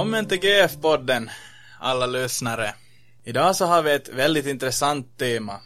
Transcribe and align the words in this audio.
Välkommen 0.00 0.26
till 0.26 0.40
GF-podden, 0.40 1.30
alla 1.80 2.06
lyssnare. 2.06 2.74
Idag 3.24 3.56
så 3.56 3.66
har 3.66 3.82
vi 3.82 3.92
ett 3.92 4.08
väldigt 4.08 4.46
intressant 4.46 5.18
tema. 5.18 5.60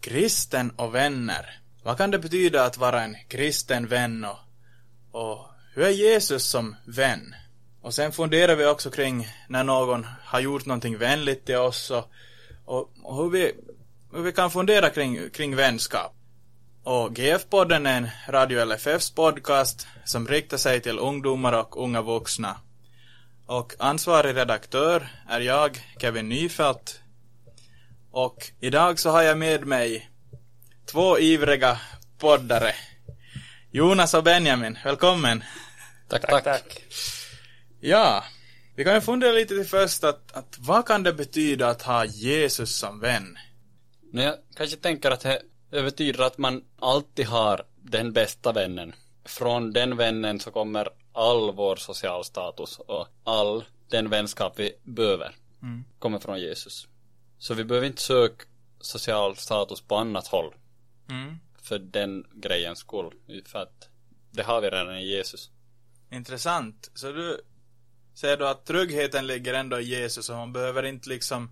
Kristen 0.00 0.70
och 0.70 0.94
vänner. 0.94 1.60
Vad 1.82 1.96
kan 1.96 2.10
det 2.10 2.18
betyda 2.18 2.64
att 2.64 2.76
vara 2.76 3.02
en 3.02 3.16
kristen 3.28 3.86
vän 3.86 4.24
och, 4.24 4.38
och 5.20 5.46
hur 5.74 5.84
är 5.84 5.90
Jesus 5.90 6.44
som 6.44 6.76
vän? 6.84 7.34
Och 7.82 7.94
sen 7.94 8.12
funderar 8.12 8.56
vi 8.56 8.66
också 8.66 8.90
kring 8.90 9.28
när 9.48 9.64
någon 9.64 10.06
har 10.24 10.40
gjort 10.40 10.66
någonting 10.66 10.98
vänligt 10.98 11.46
till 11.46 11.56
oss 11.56 11.90
och, 11.90 12.10
och, 12.64 12.90
och 13.02 13.16
hur, 13.16 13.30
vi, 13.30 13.52
hur 14.12 14.22
vi 14.22 14.32
kan 14.32 14.50
fundera 14.50 14.90
kring, 14.90 15.30
kring 15.30 15.56
vänskap. 15.56 16.14
Och 16.82 17.18
GF-podden 17.18 17.86
är 17.86 17.96
en 17.96 18.08
Radio 18.28 18.64
LFFs 18.64 19.10
podcast 19.10 19.86
som 20.04 20.28
riktar 20.28 20.56
sig 20.56 20.80
till 20.80 20.98
ungdomar 20.98 21.52
och 21.52 21.82
unga 21.84 22.02
vuxna. 22.02 22.56
Och 23.48 23.74
ansvarig 23.78 24.36
redaktör 24.36 25.08
är 25.28 25.40
jag, 25.40 25.80
Kevin 26.00 26.28
Nyfelt. 26.28 27.00
Och 28.10 28.50
idag 28.60 28.98
så 28.98 29.10
har 29.10 29.22
jag 29.22 29.38
med 29.38 29.66
mig 29.66 30.10
två 30.86 31.18
ivriga 31.18 31.80
poddare. 32.18 32.74
Jonas 33.70 34.14
och 34.14 34.24
Benjamin, 34.24 34.78
välkommen. 34.84 35.44
Tack, 36.08 36.26
tack. 36.26 36.44
tack. 36.44 36.84
Ja, 37.80 38.24
vi 38.76 38.84
kan 38.84 38.94
ju 38.94 39.00
fundera 39.00 39.32
lite 39.32 39.54
till 39.54 39.68
först 39.68 40.04
att, 40.04 40.32
att 40.32 40.56
vad 40.58 40.86
kan 40.86 41.02
det 41.02 41.12
betyda 41.12 41.68
att 41.68 41.82
ha 41.82 42.04
Jesus 42.04 42.76
som 42.76 43.00
vän? 43.00 43.38
Men 44.12 44.24
jag 44.24 44.34
kanske 44.56 44.76
tänker 44.76 45.10
att 45.10 45.20
det, 45.20 45.42
det 45.70 45.82
betyder 45.82 46.24
att 46.24 46.38
man 46.38 46.62
alltid 46.80 47.26
har 47.26 47.62
den 47.82 48.12
bästa 48.12 48.52
vännen. 48.52 48.94
Från 49.28 49.72
den 49.72 49.96
vännen 49.96 50.40
så 50.40 50.50
kommer 50.50 50.88
all 51.12 51.54
vår 51.54 51.76
social 51.76 52.24
status 52.24 52.78
och 52.78 53.08
all 53.24 53.64
den 53.88 54.10
vänskap 54.10 54.58
vi 54.58 54.72
behöver 54.82 55.34
mm. 55.62 55.84
kommer 55.98 56.18
från 56.18 56.40
Jesus. 56.40 56.88
Så 57.38 57.54
vi 57.54 57.64
behöver 57.64 57.86
inte 57.86 58.02
söka 58.02 58.44
social 58.80 59.36
status 59.36 59.80
på 59.80 59.96
annat 59.96 60.26
håll. 60.26 60.54
Mm. 61.10 61.38
För 61.62 61.78
den 61.78 62.26
grejens 62.32 62.78
skull. 62.78 63.12
För 63.44 63.58
att 63.58 63.88
det 64.30 64.42
har 64.42 64.60
vi 64.60 64.70
redan 64.70 64.98
i 64.98 65.06
Jesus. 65.06 65.50
Intressant. 66.10 66.90
Så 66.94 67.12
du 67.12 67.40
säger 68.14 68.36
du 68.36 68.48
att 68.48 68.66
tryggheten 68.66 69.26
ligger 69.26 69.54
ändå 69.54 69.80
i 69.80 69.84
Jesus 69.84 70.30
och 70.30 70.36
man 70.36 70.52
behöver 70.52 70.82
inte 70.82 71.08
liksom 71.08 71.50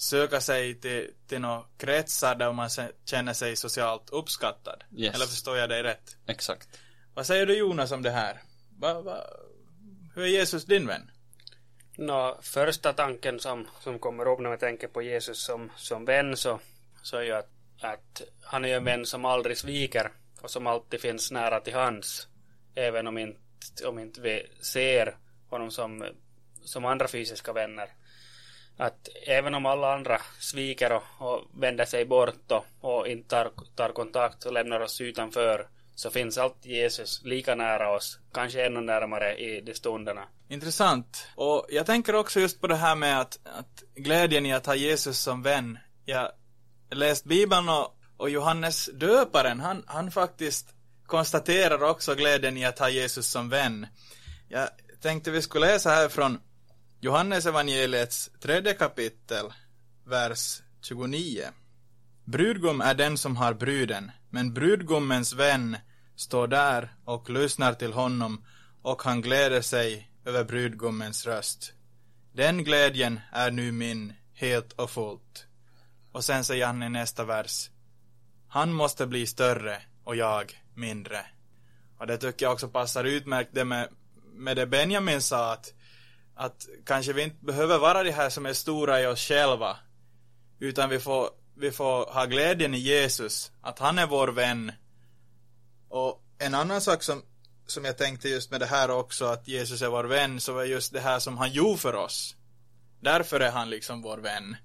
söka 0.00 0.40
sig 0.40 0.74
till, 0.74 1.10
till 1.26 1.40
några 1.40 1.64
kretsar 1.76 2.34
där 2.34 2.52
man 2.52 2.70
känner 3.04 3.32
sig 3.32 3.56
socialt 3.56 4.10
uppskattad. 4.10 4.84
Yes. 4.96 5.14
Eller 5.14 5.26
förstår 5.26 5.56
jag 5.56 5.68
dig 5.68 5.82
rätt? 5.82 6.16
Exakt. 6.26 6.68
Vad 7.14 7.26
säger 7.26 7.46
du 7.46 7.58
Jonas 7.58 7.92
om 7.92 8.02
det 8.02 8.10
här? 8.10 8.42
Va, 8.78 9.00
va, 9.00 9.24
hur 10.14 10.22
är 10.22 10.26
Jesus 10.26 10.64
din 10.64 10.86
vän? 10.86 11.10
Nå, 11.96 12.38
första 12.42 12.92
tanken 12.92 13.40
som, 13.40 13.68
som 13.80 13.98
kommer 13.98 14.28
upp 14.28 14.40
när 14.40 14.50
man 14.50 14.58
tänker 14.58 14.88
på 14.88 15.02
Jesus 15.02 15.42
som, 15.42 15.70
som 15.76 16.04
vän 16.04 16.36
så, 16.36 16.60
så 17.02 17.16
är 17.16 17.22
ju 17.22 17.32
att, 17.32 17.50
att 17.80 18.22
han 18.42 18.64
är 18.64 18.76
en 18.76 18.84
vän 18.84 19.06
som 19.06 19.24
aldrig 19.24 19.58
sviker 19.58 20.12
och 20.40 20.50
som 20.50 20.66
alltid 20.66 21.00
finns 21.00 21.30
nära 21.30 21.60
till 21.60 21.74
hands. 21.74 22.28
Även 22.74 23.06
om 23.06 23.18
inte, 23.18 23.86
om 23.86 23.98
inte 23.98 24.20
vi 24.20 24.46
ser 24.60 25.16
honom 25.48 25.70
som, 25.70 26.04
som 26.64 26.84
andra 26.84 27.08
fysiska 27.08 27.52
vänner. 27.52 27.88
Att 28.80 29.08
även 29.26 29.54
om 29.54 29.66
alla 29.66 29.94
andra 29.94 30.20
sviker 30.38 30.92
och, 30.92 31.02
och 31.18 31.44
vänder 31.54 31.84
sig 31.84 32.04
bort 32.04 32.52
och, 32.52 32.64
och 32.80 33.08
inte 33.08 33.28
tar, 33.28 33.52
tar 33.76 33.92
kontakt 33.92 34.44
och 34.44 34.52
lämnar 34.52 34.80
oss 34.80 35.00
utanför 35.00 35.68
så 35.94 36.10
finns 36.10 36.38
alltid 36.38 36.72
Jesus 36.72 37.22
lika 37.24 37.54
nära 37.54 37.96
oss, 37.96 38.18
kanske 38.32 38.66
ännu 38.66 38.80
närmare 38.80 39.36
i 39.36 39.60
de 39.60 39.74
stunderna. 39.74 40.24
Intressant. 40.48 41.26
Och 41.34 41.66
jag 41.68 41.86
tänker 41.86 42.14
också 42.14 42.40
just 42.40 42.60
på 42.60 42.66
det 42.66 42.76
här 42.76 42.94
med 42.94 43.20
att, 43.20 43.38
att 43.44 43.82
glädjen 43.94 44.46
i 44.46 44.52
att 44.52 44.66
ha 44.66 44.74
Jesus 44.74 45.18
som 45.18 45.42
vän. 45.42 45.78
Jag 46.04 46.30
läst 46.90 47.24
Bibeln 47.24 47.68
och, 47.68 47.96
och 48.16 48.30
Johannes 48.30 48.90
döparen, 48.92 49.60
han, 49.60 49.84
han 49.86 50.10
faktiskt 50.10 50.74
konstaterar 51.06 51.82
också 51.82 52.14
glädjen 52.14 52.56
i 52.56 52.64
att 52.64 52.78
ha 52.78 52.88
Jesus 52.88 53.26
som 53.26 53.48
vän. 53.48 53.86
Jag 54.48 54.68
tänkte 55.00 55.30
vi 55.30 55.42
skulle 55.42 55.66
läsa 55.66 55.90
här 55.90 56.08
från 56.08 56.38
Johannes 57.02 57.46
evangeliets 57.46 58.30
tredje 58.40 58.74
kapitel, 58.74 59.52
vers 60.04 60.62
29. 60.82 61.48
Brudgum 62.24 62.80
är 62.80 62.94
den 62.94 63.18
som 63.18 63.36
har 63.36 63.54
bruden, 63.54 64.10
men 64.30 64.54
brudgummens 64.54 65.32
vän 65.32 65.76
står 66.16 66.46
där 66.46 66.94
och 67.04 67.30
lyssnar 67.30 67.74
till 67.74 67.92
honom 67.92 68.44
och 68.82 69.02
han 69.02 69.22
gläder 69.22 69.60
sig 69.60 70.10
över 70.24 70.44
brudgummens 70.44 71.26
röst. 71.26 71.72
Den 72.32 72.64
glädjen 72.64 73.20
är 73.32 73.50
nu 73.50 73.72
min, 73.72 74.12
helt 74.34 74.72
och 74.72 74.90
fullt. 74.90 75.46
Och 76.12 76.24
sen 76.24 76.44
säger 76.44 76.66
han 76.66 76.82
i 76.82 76.88
nästa 76.88 77.24
vers. 77.24 77.70
Han 78.48 78.72
måste 78.72 79.06
bli 79.06 79.26
större 79.26 79.82
och 80.04 80.16
jag 80.16 80.62
mindre. 80.74 81.26
Och 81.98 82.06
det 82.06 82.18
tycker 82.18 82.46
jag 82.46 82.52
också 82.52 82.68
passar 82.68 83.04
utmärkt 83.04 83.50
det 83.52 83.64
med, 83.64 83.88
med 84.32 84.56
det 84.56 84.66
Benjamin 84.66 85.22
sa 85.22 85.52
att, 85.52 85.74
att 86.40 86.68
kanske 86.86 87.12
vi 87.12 87.22
inte 87.22 87.44
behöver 87.44 87.78
vara 87.78 88.02
de 88.02 88.10
här 88.10 88.30
som 88.30 88.46
är 88.46 88.52
stora 88.52 89.00
i 89.00 89.06
oss 89.06 89.20
själva. 89.20 89.76
Utan 90.58 90.88
vi 90.88 91.00
får, 91.00 91.30
vi 91.56 91.70
får 91.70 92.12
ha 92.12 92.24
glädjen 92.24 92.74
i 92.74 92.78
Jesus, 92.78 93.52
att 93.60 93.78
han 93.78 93.98
är 93.98 94.06
vår 94.06 94.28
vän 94.28 94.72
och 95.88 96.22
en 96.38 96.54
annan 96.54 96.80
sak 96.80 97.02
som, 97.02 97.22
som 97.66 97.84
jag 97.84 97.98
tänkte 97.98 98.28
just 98.28 98.50
med 98.50 98.60
det 98.60 98.66
här 98.66 98.90
också, 98.90 99.24
att 99.24 99.48
Jesus 99.48 99.82
är 99.82 99.88
vår 99.88 100.04
vän, 100.04 100.40
så 100.40 100.52
var 100.52 100.64
just 100.64 100.92
det 100.92 101.00
här 101.00 101.18
som 101.18 101.38
han 101.38 101.52
gjorde 101.52 101.78
för 101.78 101.94
oss. 101.94 102.36
Därför 103.00 103.40
är 103.40 103.50
han 103.50 103.70
liksom 103.70 104.02
vår 104.02 104.18
vän. 104.18 104.56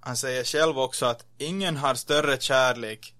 Han 0.00 0.16
säger 0.16 0.44
själv 0.44 0.78
också 0.78 1.06
att 1.06 1.24
ingen 1.38 1.76
har 1.76 1.94
större 1.94 2.40
kärlek 2.40 3.14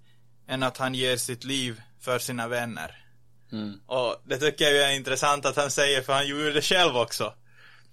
än 0.49 0.62
att 0.62 0.78
han 0.78 0.95
ger 0.95 1.16
sitt 1.16 1.45
liv 1.45 1.83
för 2.00 2.19
sina 2.19 2.49
vänner. 2.49 3.05
Mm. 3.53 3.81
Och 3.87 4.22
det 4.25 4.39
tycker 4.39 4.65
jag 4.65 4.93
är 4.93 4.97
intressant 4.97 5.47
att 5.47 5.56
han 5.56 5.71
säger, 5.71 6.03
för 6.03 6.12
han 6.12 6.27
gjorde 6.27 6.53
det 6.53 6.62
själv 6.62 6.97
också. 6.97 7.34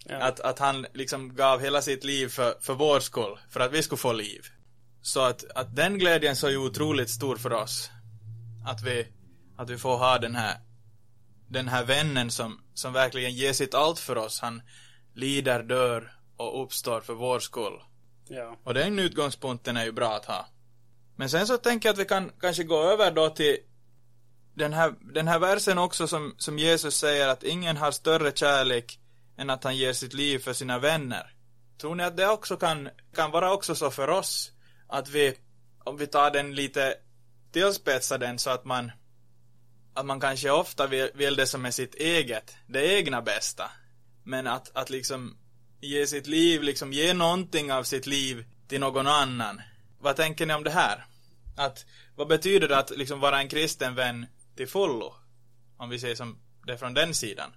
Ja. 0.04 0.16
Att, 0.16 0.40
att 0.40 0.60
han 0.60 0.86
liksom 0.94 1.36
gav 1.36 1.62
hela 1.62 1.82
sitt 1.82 2.04
liv 2.04 2.28
för, 2.28 2.56
för 2.62 2.74
vår 2.74 3.00
skull, 3.00 3.40
för 3.50 3.60
att 3.60 3.72
vi 3.72 3.84
skulle 3.84 4.00
få 4.00 4.14
liv. 4.14 4.46
Så 5.02 5.22
att, 5.22 5.44
att 5.56 5.76
den 5.76 5.98
glädjen 5.98 6.36
så 6.36 6.48
är 6.48 6.52
ju 6.52 6.58
otroligt 6.58 7.10
stor 7.10 7.36
för 7.36 7.54
oss. 7.54 7.92
Att 8.66 8.82
vi 8.84 9.08
att 9.58 9.70
vi 9.70 9.78
får 9.78 9.98
ha 9.98 10.18
den 10.18 10.36
här 10.36 10.58
den 11.48 11.68
här 11.68 11.84
vännen 11.84 12.32
som, 12.32 12.62
som 12.74 12.94
verkligen 12.94 13.32
ger 13.32 13.54
sitt 13.54 13.74
allt 13.74 14.00
för 14.00 14.18
oss. 14.18 14.40
Han 14.40 14.62
lider, 15.14 15.64
dör 15.64 16.18
och 16.38 16.64
uppstår 16.64 17.02
för 17.02 17.14
vår 17.14 17.40
skull. 17.40 17.82
Ja. 18.28 18.58
Och 18.64 18.74
den 18.74 19.00
utgångspunkten 19.00 19.78
är 19.78 19.86
ju 19.86 19.92
bra 19.92 20.16
att 20.16 20.26
ha. 20.26 20.46
Men 21.16 21.30
sen 21.30 21.48
så 21.48 21.58
tänker 21.58 21.90
jag 21.90 21.94
att 21.94 22.00
vi 22.00 22.06
kan 22.06 22.32
kanske 22.42 22.64
gå 22.64 22.84
över 22.84 23.12
då 23.12 23.30
till 23.30 23.58
den 24.54 24.74
här, 24.74 24.94
den 25.14 25.28
här 25.28 25.40
versen 25.40 25.78
också 25.78 26.08
som, 26.08 26.36
som 26.38 26.60
Jesus 26.60 26.96
säger 26.96 27.28
att 27.28 27.44
ingen 27.44 27.78
har 27.78 27.92
större 27.92 28.32
kärlek 28.32 29.00
än 29.38 29.50
att 29.50 29.64
han 29.64 29.78
ger 29.78 29.94
sitt 29.94 30.14
liv 30.14 30.40
för 30.40 30.54
sina 30.54 30.80
vänner. 30.80 31.34
Tror 31.78 31.96
ni 31.96 32.04
att 32.04 32.18
det 32.18 32.28
också 32.28 32.58
kan, 32.58 32.90
kan 33.16 33.32
vara 33.32 33.54
också 33.54 33.76
så 33.76 33.92
för 33.92 34.10
oss? 34.10 34.52
Att 34.88 35.10
vi, 35.10 35.38
om 35.84 35.98
vi 35.98 36.08
tar 36.08 36.32
den 36.32 36.56
lite 36.56 36.96
tillspetsar 37.52 38.18
den 38.18 38.40
så 38.40 38.50
att 38.50 38.66
man 38.66 38.92
att 39.94 40.06
man 40.06 40.20
kanske 40.20 40.50
ofta 40.50 40.88
vill, 40.88 41.10
vill 41.14 41.36
det 41.36 41.48
som 41.48 41.66
är 41.66 41.72
sitt 41.72 41.96
eget, 41.96 42.58
det 42.68 43.00
egna 43.00 43.22
bästa. 43.22 43.72
Men 44.24 44.48
att, 44.48 44.72
att 44.78 44.90
liksom 44.90 45.38
ge 45.82 46.08
sitt 46.08 46.28
liv, 46.28 46.64
liksom 46.64 46.94
ge 46.94 47.14
någonting 47.14 47.72
av 47.72 47.84
sitt 47.84 48.06
liv 48.06 48.46
till 48.68 48.80
någon 48.80 49.08
annan. 49.08 49.62
Vad 50.00 50.16
tänker 50.16 50.46
ni 50.46 50.54
om 50.54 50.64
det 50.64 50.72
här? 50.72 51.06
Att, 51.58 51.86
vad 52.16 52.28
betyder 52.28 52.68
det 52.68 52.78
att 52.78 52.90
liksom 52.90 53.20
vara 53.20 53.40
en 53.40 53.50
kristen 53.50 53.96
vän 53.96 54.26
till 54.56 54.68
fullo? 54.68 55.16
Om 55.78 55.90
vi 55.90 56.00
ser 56.00 56.16
som 56.16 56.40
det 56.66 56.78
från 56.78 56.94
den 56.94 57.14
sidan. 57.14 57.52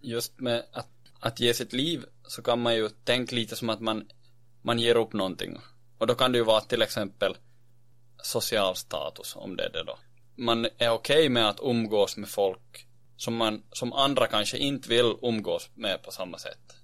Just 0.00 0.40
med 0.40 0.66
att, 0.72 0.88
att 1.24 1.40
ge 1.40 1.54
sitt 1.54 1.72
liv 1.72 2.04
så 2.22 2.42
kan 2.42 2.62
man 2.62 2.74
ju 2.74 2.88
tänka 2.88 3.36
lite 3.36 3.56
som 3.56 3.70
att 3.70 3.80
man, 3.80 4.08
man 4.62 4.78
ger 4.78 4.96
upp 4.96 5.12
någonting. 5.12 5.58
Och 5.98 6.06
då 6.06 6.14
kan 6.14 6.32
det 6.32 6.38
ju 6.38 6.44
vara 6.44 6.60
till 6.60 6.82
exempel 6.82 7.36
social 8.22 8.76
status, 8.76 9.36
om 9.36 9.56
det 9.56 9.64
är 9.64 9.70
det 9.70 9.84
då 9.84 9.98
man 10.36 10.64
är 10.64 10.68
okej 10.68 10.94
okay 10.94 11.28
med 11.28 11.48
att 11.48 11.60
umgås 11.62 12.16
med 12.16 12.28
folk 12.28 12.86
som, 13.16 13.36
man, 13.36 13.62
som 13.70 13.92
andra 13.92 14.26
kanske 14.26 14.58
inte 14.58 14.88
vill 14.88 15.14
umgås 15.22 15.70
med 15.74 16.02
på 16.02 16.10
samma 16.10 16.38
sätt. 16.38 16.76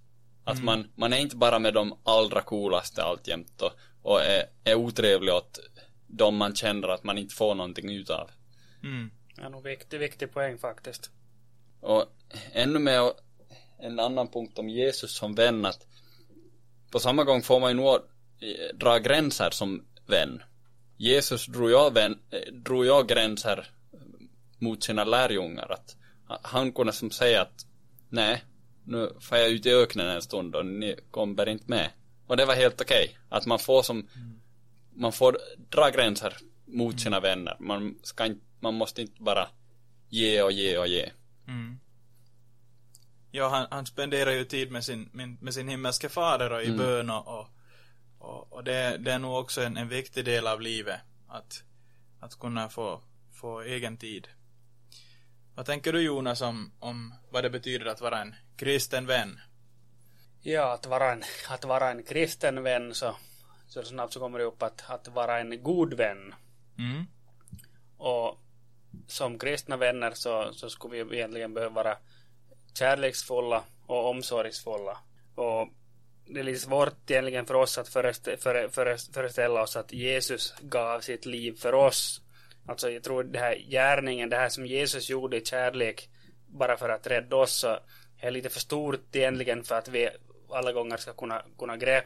Att 0.44 0.54
mm. 0.54 0.64
man, 0.64 0.92
man 0.94 1.12
är 1.12 1.18
inte 1.18 1.36
bara 1.36 1.58
med 1.58 1.74
de 1.74 1.98
allra 2.04 2.42
coolaste 2.42 3.02
alltjämt 3.02 3.62
och, 3.62 3.72
och 4.02 4.22
är, 4.22 4.44
är 4.64 4.74
otrevlig 4.74 5.34
åt 5.34 5.58
de 6.06 6.36
man 6.36 6.54
känner 6.54 6.88
att 6.88 7.04
man 7.04 7.18
inte 7.18 7.34
får 7.34 7.54
någonting 7.54 7.90
utav. 7.90 8.30
Mm. 8.82 9.10
Det 9.36 9.42
är 9.42 9.50
nog 9.50 9.62
viktig, 9.62 9.98
viktig 9.98 10.32
poäng 10.32 10.58
faktiskt. 10.58 11.10
Och 11.80 12.04
ännu 12.52 12.78
mer 12.78 13.12
en 13.82 14.00
annan 14.00 14.28
punkt 14.28 14.58
om 14.58 14.68
Jesus 14.68 15.16
som 15.16 15.34
vän 15.34 15.66
att 15.66 15.86
på 16.90 16.98
samma 16.98 17.24
gång 17.24 17.42
får 17.42 17.60
man 17.60 17.70
ju 17.70 17.76
nog 17.76 17.94
eh, 17.94 18.76
dra 18.76 18.98
gränser 18.98 19.50
som 19.50 19.84
vän. 20.06 20.42
Jesus 20.96 21.46
drog 21.46 21.70
jag, 21.70 21.94
vän, 21.94 22.18
eh, 22.30 22.52
drog 22.52 22.86
jag 22.86 23.08
gränser 23.08 23.70
mot 24.58 24.84
sina 24.84 25.04
lärjungar. 25.04 25.72
Att 25.72 25.96
han 26.42 26.72
kunde 26.72 26.92
som 26.92 27.10
säga 27.10 27.42
att 27.42 27.66
nej, 28.08 28.44
nu 28.84 29.12
får 29.20 29.38
jag 29.38 29.50
ut 29.50 29.66
i 29.66 29.72
öknen 29.72 30.08
en 30.08 30.22
stund 30.22 30.56
och 30.56 30.66
ni 30.66 30.96
kommer 31.10 31.48
inte 31.48 31.64
med. 31.66 31.90
Och 32.26 32.36
det 32.36 32.44
var 32.44 32.54
helt 32.54 32.80
okej. 32.80 33.16
Att 33.28 33.46
man 33.46 33.58
får 33.58 33.82
som, 33.82 34.08
man 34.94 35.12
får 35.12 35.38
dra 35.70 35.90
gränser 35.90 36.36
mot 36.66 37.00
sina 37.00 37.20
vänner. 37.20 37.56
Man 37.60 37.98
ska 38.02 38.26
inte, 38.26 38.44
man 38.60 38.74
måste 38.74 39.02
inte 39.02 39.22
bara 39.22 39.48
ge 40.08 40.42
och 40.42 40.52
ge 40.52 40.78
och 40.78 40.88
ge. 40.88 41.10
Mm. 41.48 41.78
Ja, 43.30 43.48
han, 43.48 43.66
han 43.70 43.86
spenderar 43.86 44.30
ju 44.30 44.44
tid 44.44 44.70
med 44.70 44.84
sin, 44.84 45.08
med, 45.12 45.42
med 45.42 45.54
sin 45.54 45.68
himmelske 45.68 46.08
fader 46.08 46.52
och 46.52 46.62
i 46.62 46.66
Mm. 46.66 46.78
bön 46.78 47.10
och, 47.10 47.28
och, 47.28 47.48
och, 48.18 48.52
och 48.52 48.64
det, 48.64 48.96
det 48.98 49.12
är 49.12 49.18
nog 49.18 49.34
också 49.38 49.62
en, 49.62 49.76
en 49.76 49.88
viktig 49.88 50.24
del 50.24 50.46
av 50.46 50.60
livet. 50.60 51.00
Att, 51.28 51.62
att 52.20 52.38
kunna 52.38 52.68
få, 52.68 53.02
få 53.32 53.60
egen 53.60 53.96
tid. 53.96 54.28
Vad 55.54 55.66
tänker 55.66 55.92
du 55.92 56.00
Jonas 56.00 56.40
om, 56.40 56.72
om 56.78 57.14
vad 57.30 57.44
det 57.44 57.50
betyder 57.50 57.86
att 57.86 58.00
vara 58.00 58.20
en 58.20 58.34
kristen 58.56 59.06
vän? 59.06 59.40
Ja, 60.40 60.72
att 60.72 60.86
vara 60.86 61.12
en, 61.12 61.22
att 61.48 61.64
vara 61.64 61.90
en 61.90 62.02
kristen 62.02 62.62
vän 62.62 62.94
så, 62.94 63.16
så 63.66 63.82
snabbt 63.82 64.12
så 64.12 64.20
kommer 64.20 64.38
det 64.38 64.44
upp 64.44 64.62
att, 64.62 64.90
att 64.90 65.08
vara 65.08 65.40
en 65.40 65.62
god 65.62 65.94
vän. 65.94 66.34
Mm. 66.78 67.06
Och 67.96 68.40
som 69.06 69.38
kristna 69.38 69.76
vänner 69.76 70.10
så, 70.14 70.52
så 70.52 70.70
skulle 70.70 71.04
vi 71.04 71.16
egentligen 71.16 71.54
behöva 71.54 71.74
vara 71.74 71.96
kärleksfulla 72.78 73.62
och 73.86 74.10
omsorgsfulla. 74.10 74.98
Och 75.34 75.68
det 76.26 76.40
är 76.40 76.44
lite 76.44 76.60
svårt 76.60 77.10
egentligen 77.10 77.46
för 77.46 77.54
oss 77.54 77.78
att 77.78 77.88
förestä- 77.88 78.36
före- 78.36 78.68
före- 78.68 79.12
föreställa 79.12 79.62
oss 79.62 79.76
att 79.76 79.92
Jesus 79.92 80.54
gav 80.60 81.00
sitt 81.00 81.26
liv 81.26 81.56
för 81.58 81.74
oss. 81.74 82.20
Alltså 82.66 82.90
jag 82.90 83.02
tror 83.02 83.24
det 83.24 83.38
här 83.38 83.56
gärningen, 83.56 84.30
det 84.30 84.36
här 84.36 84.48
som 84.48 84.66
Jesus 84.66 85.10
gjorde 85.10 85.36
i 85.36 85.44
kärlek 85.44 86.08
bara 86.46 86.76
för 86.76 86.88
att 86.88 87.06
rädda 87.06 87.36
oss 87.36 87.52
så 87.52 87.78
är 88.18 88.30
lite 88.30 88.48
för 88.48 88.60
stort 88.60 89.16
egentligen 89.16 89.64
för 89.64 89.74
att 89.74 89.88
vi 89.88 90.08
alla 90.50 90.72
gånger 90.72 90.96
ska 90.96 91.12
kunna, 91.12 91.42
kunna 91.58 91.76
grepp. 91.76 92.04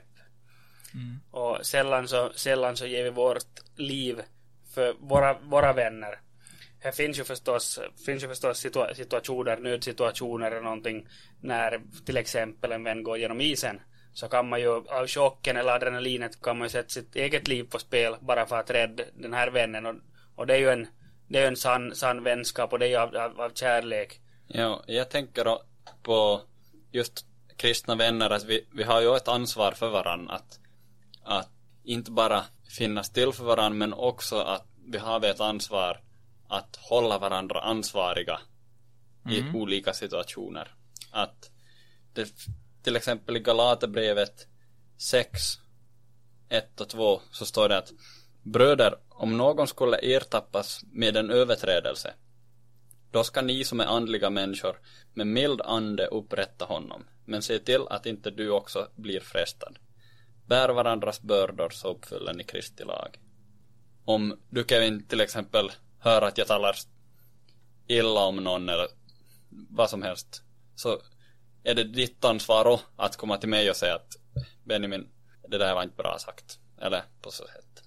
Mm. 0.94 1.20
Och 1.30 1.66
sällan 1.66 2.08
så, 2.08 2.32
sällan 2.34 2.76
så 2.76 2.86
ger 2.86 3.04
vi 3.04 3.10
vårt 3.10 3.60
liv 3.76 4.22
för 4.74 4.94
våra, 5.00 5.38
våra 5.38 5.72
vänner. 5.72 6.20
Eh, 6.84 6.90
det 6.90 6.96
finns 6.96 7.18
ju 7.18 7.24
förstås, 7.24 7.80
finns 8.06 8.22
ju 8.22 8.28
förstås 8.28 8.64
situa- 8.64 8.94
situationer, 8.94 9.56
nödsituationer 9.56 10.50
eller 10.50 10.62
någonting 10.62 11.08
när 11.40 11.80
till 12.06 12.16
exempel 12.16 12.72
en 12.72 12.84
vän 12.84 13.02
går 13.02 13.18
genom 13.18 13.40
isen. 13.40 13.80
Så 14.12 14.28
kan 14.28 14.48
man 14.48 14.60
ju 14.60 14.68
av 14.68 15.06
chocken 15.06 15.56
eller 15.56 15.72
adrenalinet 15.72 16.42
kan 16.42 16.58
man 16.58 16.66
ju 16.66 16.70
sätta 16.70 16.88
sitt 16.88 17.16
eget 17.16 17.48
liv 17.48 17.64
på 17.64 17.78
spel 17.78 18.16
bara 18.20 18.46
för 18.46 18.60
att 18.60 18.70
rädda 18.70 19.04
den 19.14 19.34
här 19.34 19.50
vännen. 19.50 19.86
Och, 19.86 19.94
och 20.34 20.46
det 20.46 20.54
är 20.54 20.58
ju 20.58 20.70
en, 20.70 20.86
det 21.28 21.38
är 21.38 21.42
ju 21.42 21.48
en 21.48 21.56
sann, 21.56 21.94
sann 21.94 22.22
vänskap 22.22 22.72
och 22.72 22.78
det 22.78 22.86
är 22.86 22.90
ju 22.90 22.96
av, 22.96 23.16
av, 23.16 23.40
av 23.40 23.50
kärlek. 23.54 24.20
Ja, 24.46 24.82
jag 24.86 25.10
tänker 25.10 25.44
då 25.44 25.62
på 26.02 26.40
just 26.92 27.26
kristna 27.56 27.94
vänner 27.94 28.30
att 28.30 28.44
vi, 28.44 28.66
vi 28.72 28.82
har 28.82 29.00
ju 29.00 29.16
ett 29.16 29.28
ansvar 29.28 29.72
för 29.72 29.88
varandra 29.88 30.34
att, 30.34 30.58
att 31.24 31.50
inte 31.84 32.10
bara 32.10 32.44
finnas 32.78 33.12
till 33.12 33.32
för 33.32 33.44
varandra 33.44 33.78
men 33.78 33.92
också 33.92 34.36
att 34.36 34.66
vi 34.86 34.98
har 34.98 35.24
ett 35.24 35.40
ansvar 35.40 36.03
att 36.54 36.76
hålla 36.76 37.18
varandra 37.18 37.60
ansvariga 37.60 38.40
i 39.30 39.40
Mm. 39.40 39.56
olika 39.56 39.92
situationer. 39.92 40.74
Att 41.10 41.50
det, 42.12 42.28
till 42.82 42.96
exempel 42.96 43.36
i 43.36 43.40
Galaterbrevet 43.40 44.46
6, 44.96 45.40
1 46.48 46.80
och 46.80 46.88
2 46.88 47.20
så 47.30 47.46
står 47.46 47.68
det 47.68 47.78
att 47.78 47.92
Bröder, 48.42 48.94
om 49.08 49.36
någon 49.36 49.66
skulle 49.66 49.98
ertappas 50.02 50.84
med 50.92 51.16
en 51.16 51.30
överträdelse 51.30 52.14
då 53.14 53.24
ska 53.24 53.42
ni 53.42 53.64
som 53.64 53.80
är 53.80 53.84
andliga 53.84 54.30
människor 54.30 54.80
med 55.12 55.26
mild 55.26 55.60
ande 55.60 56.06
upprätta 56.06 56.64
honom, 56.64 57.04
men 57.24 57.42
se 57.42 57.58
till 57.58 57.86
att 57.90 58.06
inte 58.06 58.30
du 58.30 58.50
också 58.50 58.88
blir 58.94 59.20
frestad. 59.20 59.78
Bär 60.46 60.68
varandras 60.68 61.22
bördor 61.22 61.70
så 61.70 61.88
uppfyller 61.88 62.34
ni 62.34 62.44
Kristi 62.44 62.84
lag. 62.84 63.18
Om 64.04 64.38
du 64.50 64.64
Kevin 64.68 65.06
till 65.06 65.20
exempel 65.20 65.72
hör 66.04 66.22
att 66.22 66.38
jag 66.38 66.46
talar 66.46 66.76
illa 67.86 68.20
om 68.20 68.36
någon 68.36 68.68
eller 68.68 68.88
vad 69.70 69.90
som 69.90 70.02
helst, 70.02 70.42
så 70.74 71.00
är 71.62 71.74
det 71.74 71.84
ditt 71.84 72.24
ansvar 72.24 72.64
också 72.66 72.86
att 72.96 73.16
komma 73.16 73.36
till 73.36 73.48
mig 73.48 73.70
och 73.70 73.76
säga 73.76 73.94
att 73.94 74.16
Benjamin, 74.64 75.08
det 75.48 75.58
där 75.58 75.74
var 75.74 75.82
inte 75.82 75.96
bra 75.96 76.18
sagt. 76.18 76.58
Eller 76.80 77.02
på 77.22 77.30
så 77.30 77.46
sätt. 77.46 77.82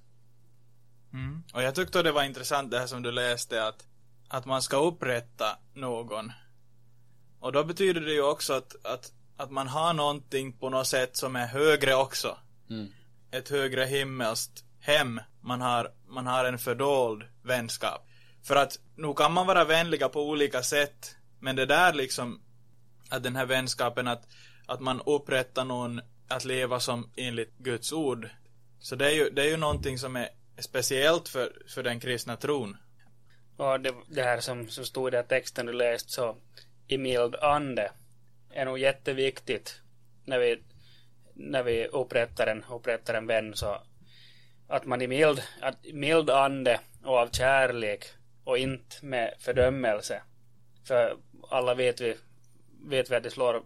Mm. 1.14 1.44
Och 1.54 1.64
jag 1.64 1.76
tyckte 1.76 2.04
det 2.04 2.12
var 2.12 2.24
intressant 2.24 2.72
det 2.72 2.80
här 2.80 2.88
som 2.88 3.04
du 3.04 3.12
läste 3.12 3.68
att, 3.68 3.88
att 4.28 4.46
man 4.46 4.62
ska 4.62 4.78
upprätta 4.78 5.58
någon. 5.74 6.32
Och 7.40 7.52
då 7.52 7.64
betyder 7.64 8.02
det 8.02 8.14
ju 8.14 8.22
också 8.22 8.54
att, 8.54 8.86
att, 8.86 9.12
att 9.38 9.52
man 9.52 9.68
har 9.68 9.94
någonting 9.94 10.54
på 10.54 10.70
något 10.70 10.88
sätt 10.88 11.18
som 11.18 11.36
är 11.36 11.48
högre 11.48 11.96
också. 11.96 12.38
Mm. 12.70 12.94
Ett 13.32 13.50
högre 13.50 13.86
himmelskt 13.86 14.64
hem. 14.80 15.22
Man 15.42 15.62
har, 15.62 15.92
man 16.08 16.28
har 16.28 16.46
en 16.46 16.60
fördold 16.60 17.24
vänskap. 17.44 18.07
För 18.48 18.56
att 18.56 18.80
nu 18.96 19.14
kan 19.14 19.34
man 19.34 19.48
vara 19.48 19.66
vänliga 19.66 20.10
på 20.10 20.30
olika 20.30 20.64
sätt. 20.64 21.16
Men 21.40 21.56
det 21.56 21.66
där 21.66 21.94
liksom, 21.94 22.42
att 23.10 23.24
den 23.24 23.36
här 23.36 23.46
vänskapen 23.46 24.08
att, 24.08 24.28
att 24.66 24.80
man 24.80 25.02
upprättar 25.06 25.66
någon 25.66 26.02
att 26.28 26.46
leva 26.46 26.80
som 26.80 27.12
enligt 27.16 27.58
Guds 27.58 27.94
ord. 27.94 28.30
Så 28.80 28.96
det 28.96 29.06
är 29.06 29.12
ju, 29.12 29.30
det 29.30 29.42
är 29.42 29.50
ju 29.50 29.58
någonting 29.58 29.98
som 30.00 30.16
är 30.16 30.30
speciellt 30.60 31.30
för, 31.30 31.62
för 31.68 31.84
den 31.84 32.00
kristna 32.00 32.36
tron. 32.36 32.78
Och 33.58 33.80
det, 33.80 33.94
det 34.08 34.24
här 34.24 34.40
som, 34.40 34.70
som 34.70 34.86
stod 34.86 35.08
i 35.08 35.12
den 35.12 35.18
här 35.18 35.28
texten 35.28 35.66
du 35.66 35.74
läst 35.74 36.10
så 36.10 36.36
i 36.88 36.98
mild 36.98 37.36
ande 37.36 37.92
är 38.52 38.66
nog 38.66 38.80
jätteviktigt 38.80 39.82
när 40.26 40.40
vi, 40.40 40.62
när 41.34 41.64
vi 41.64 41.88
upprättar 41.88 42.48
en, 42.48 42.64
upprättar 42.70 43.14
en 43.14 43.28
vän 43.28 43.56
så 43.56 43.82
att 44.68 44.86
man 44.86 45.02
i 45.02 45.08
mild, 45.08 45.42
att, 45.62 45.78
mild 45.94 46.30
ande 46.30 46.80
och 47.04 47.18
av 47.18 47.30
kärlek 47.32 48.06
och 48.48 48.58
inte 48.58 49.06
med 49.06 49.34
fördömelse. 49.40 50.22
För 50.84 51.18
alla 51.50 51.74
vet 51.74 52.02
vi, 52.02 52.18
vet 52.86 53.12
vi 53.12 53.16
att 53.16 53.24
det 53.24 53.32
slår, 53.32 53.64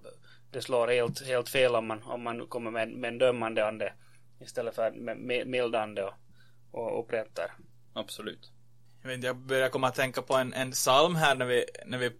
det 0.51 0.61
slår 0.61 0.87
helt, 0.87 1.27
helt 1.27 1.49
fel 1.49 1.75
om 1.75 1.87
man, 1.87 2.03
om 2.03 2.23
man 2.23 2.47
kommer 2.47 2.71
med, 2.71 2.89
med 2.89 3.07
en 3.07 3.17
dömande 3.17 3.67
ande 3.67 3.93
istället 4.39 4.75
för 4.75 4.91
med, 4.91 5.17
med 5.17 5.47
mild 5.47 5.75
ande 5.75 6.03
och, 6.03 6.13
och 6.71 6.99
upprättar. 6.99 7.51
Absolut. 7.93 8.51
Jag, 9.01 9.07
vet, 9.07 9.15
inte, 9.15 9.27
jag 9.27 9.35
börjar 9.35 9.69
komma 9.69 9.87
att 9.87 9.95
tänka 9.95 10.21
på 10.21 10.33
en, 10.33 10.53
en 10.53 10.71
psalm 10.71 11.15
här 11.15 11.35
när 11.35 11.45
vi, 11.45 11.65
när 11.85 11.97
vi 11.97 12.11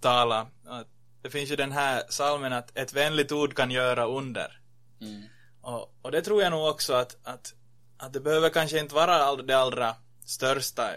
talar. 0.00 0.46
Att 0.66 0.88
Det 1.22 1.30
finns 1.30 1.50
ju 1.50 1.56
den 1.56 1.72
här 1.72 2.02
psalmen 2.02 2.52
att 2.52 2.78
ett 2.78 2.92
vänligt 2.92 3.32
ord 3.32 3.54
kan 3.54 3.70
göra 3.70 4.06
under. 4.06 4.60
Mm. 5.00 5.22
Och, 5.60 5.94
och 6.02 6.10
det 6.12 6.22
tror 6.22 6.42
jag 6.42 6.50
nog 6.50 6.68
också 6.68 6.92
att, 6.92 7.16
att, 7.22 7.54
att 7.96 8.12
det 8.12 8.20
behöver 8.20 8.48
kanske 8.50 8.80
inte 8.80 8.94
vara 8.94 9.14
all, 9.14 9.46
det 9.46 9.58
allra 9.58 9.96
största. 10.24 10.90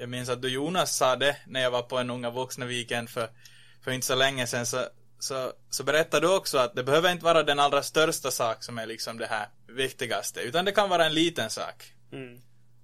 Jag 0.00 0.08
minns 0.08 0.28
att 0.28 0.42
du 0.42 0.48
Jonas 0.48 0.96
sa 0.96 1.16
det 1.16 1.36
när 1.46 1.60
jag 1.60 1.70
var 1.70 1.82
på 1.82 1.98
en 1.98 2.10
unga 2.10 2.30
vuxna 2.30 2.66
weekend 2.66 3.10
för, 3.10 3.28
för 3.84 3.90
inte 3.90 4.06
så 4.06 4.14
länge 4.14 4.46
sedan 4.46 4.66
så, 4.66 4.84
så, 5.18 5.52
så 5.70 5.84
berättade 5.84 6.26
du 6.26 6.36
också 6.36 6.58
att 6.58 6.74
det 6.74 6.84
behöver 6.84 7.12
inte 7.12 7.24
vara 7.24 7.42
den 7.42 7.58
allra 7.58 7.82
största 7.82 8.30
sak 8.30 8.62
som 8.62 8.78
är 8.78 8.86
liksom 8.86 9.18
det 9.18 9.26
här 9.26 9.48
viktigaste, 9.66 10.40
utan 10.40 10.64
det 10.64 10.72
kan 10.72 10.88
vara 10.88 11.06
en 11.06 11.14
liten 11.14 11.50
sak. 11.50 11.92
Mm. 12.12 12.40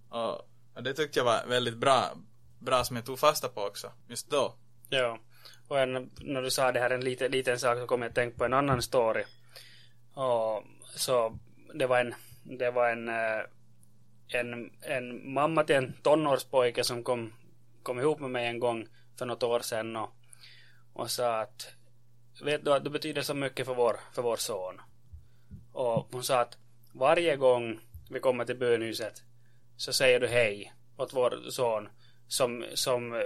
Och, 0.08 0.35
och 0.75 0.82
det 0.82 0.94
tyckte 0.94 1.18
jag 1.18 1.25
var 1.25 1.46
väldigt 1.46 1.76
bra, 1.76 2.16
bra 2.58 2.85
som 2.85 2.96
jag 2.96 3.06
tog 3.06 3.18
fasta 3.18 3.49
på 3.49 3.62
också, 3.62 3.92
just 4.08 4.30
då. 4.30 4.54
Ja, 4.88 5.18
och 5.68 5.80
en, 5.80 6.11
när 6.20 6.42
du 6.42 6.50
sa 6.50 6.73
det 6.73 6.80
här 6.80 6.90
en 6.90 7.04
liten, 7.04 7.30
liten 7.30 7.58
sak 7.58 7.78
så 7.78 7.87
kom 7.87 8.02
jag 8.02 8.08
att 8.08 8.14
tänka 8.14 8.38
på 8.38 8.44
en 8.44 8.54
annan 8.54 8.82
story. 8.82 9.25
Och 10.14 10.62
så 10.96 11.38
det 11.75 11.87
var 11.87 12.00
en, 12.00 12.14
det 12.42 12.70
var 12.70 12.90
en, 12.90 13.08
eh, 13.08 13.42
en, 14.28 14.71
en 14.80 15.33
mamma 15.33 15.64
till 15.64 15.76
en 15.76 15.92
tonårspojke 16.02 16.85
som 16.85 17.04
kom, 17.04 17.33
kom 17.83 18.00
ihop 18.00 18.21
med 18.21 18.30
mig 18.30 18.47
en 18.47 18.59
gång 18.59 18.88
för 19.18 19.26
något 19.26 19.42
år 19.42 19.61
sedan 19.61 19.97
och, 19.97 20.11
och 20.92 21.11
sa 21.11 21.40
att 21.40 21.73
vet 22.45 22.64
du 22.64 22.73
att 22.73 22.85
du 22.85 22.90
betyder 22.90 23.23
så 23.23 23.35
mycket 23.35 23.66
för 23.66 23.75
vår, 23.75 23.97
för 24.14 24.23
vår 24.23 24.37
son. 24.37 24.80
Och 25.73 26.09
hon 26.12 26.25
sa 26.25 26.40
att 26.40 26.59
varje 26.92 27.37
gång 27.37 27.80
vi 28.11 28.21
kommer 28.21 28.45
till 28.45 28.59
bönhuset 28.59 29.23
så 29.76 29.92
säger 29.92 30.21
du 30.21 30.26
hej 30.26 30.73
åt 30.97 31.14
vår 31.14 31.50
son 31.50 31.88
som, 32.28 32.64
som 32.75 33.23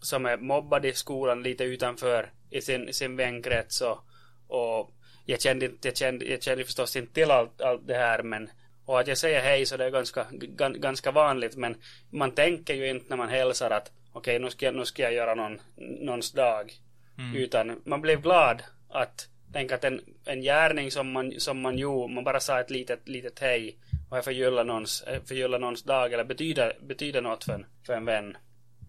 som 0.00 0.26
är 0.26 0.36
mobbad 0.36 0.86
i 0.86 0.92
skolan 0.92 1.42
lite 1.42 1.64
utanför 1.64 2.32
i 2.50 2.60
sin, 2.60 2.94
sin 2.94 3.16
vänkrets 3.16 3.80
och, 3.80 3.98
och 4.46 4.90
jag 5.24 5.40
kände, 5.40 5.70
jag, 5.82 5.96
kände, 5.96 6.24
jag 6.24 6.42
kände 6.42 6.64
förstås 6.64 6.96
inte 6.96 7.12
till 7.14 7.30
allt, 7.30 7.60
allt 7.60 7.86
det 7.86 7.94
här 7.94 8.22
men 8.22 8.50
och 8.90 9.00
att 9.00 9.06
jag 9.06 9.18
säger 9.18 9.40
hej 9.40 9.66
så 9.66 9.76
det 9.76 9.84
är 9.84 9.90
ganska, 9.90 10.26
gan, 10.30 10.80
ganska 10.80 11.10
vanligt 11.10 11.56
men 11.56 11.76
man 12.10 12.34
tänker 12.34 12.74
ju 12.74 12.90
inte 12.90 13.06
när 13.08 13.16
man 13.16 13.28
hälsar 13.28 13.70
att 13.70 13.92
okej 14.12 14.38
nu, 14.38 14.50
ska 14.50 14.66
jag, 14.66 14.74
nu 14.74 14.84
ska 14.84 15.02
jag 15.02 15.12
göra 15.12 15.34
någon, 15.34 15.60
någons 15.76 16.32
dag 16.32 16.72
Mm. 17.18 17.36
utan 17.36 17.82
man 17.84 18.00
blev 18.00 18.20
glad 18.22 18.62
att 18.88 19.28
tänka 19.52 19.74
att 19.74 19.84
en, 19.84 20.00
en 20.24 20.40
gärning 20.42 20.90
som 20.90 21.12
man, 21.12 21.40
som 21.40 21.60
man 21.60 21.78
gjorde, 21.78 22.14
man 22.14 22.24
bara 22.24 22.40
sa 22.40 22.60
ett 22.60 22.70
litet, 22.70 23.08
litet 23.08 23.38
hej 23.38 23.76
och 24.10 24.16
jag 24.16 24.24
förgyller 24.24 24.64
någons, 24.64 25.04
förgyller 25.26 25.58
någons 25.58 25.82
dag 25.82 26.12
eller 26.12 26.24
betyder, 26.24 26.76
betyder 26.80 27.20
något 27.22 27.44
för 27.44 27.52
en, 27.52 27.66
för 27.86 27.92
en 27.92 28.04
vän. 28.04 28.36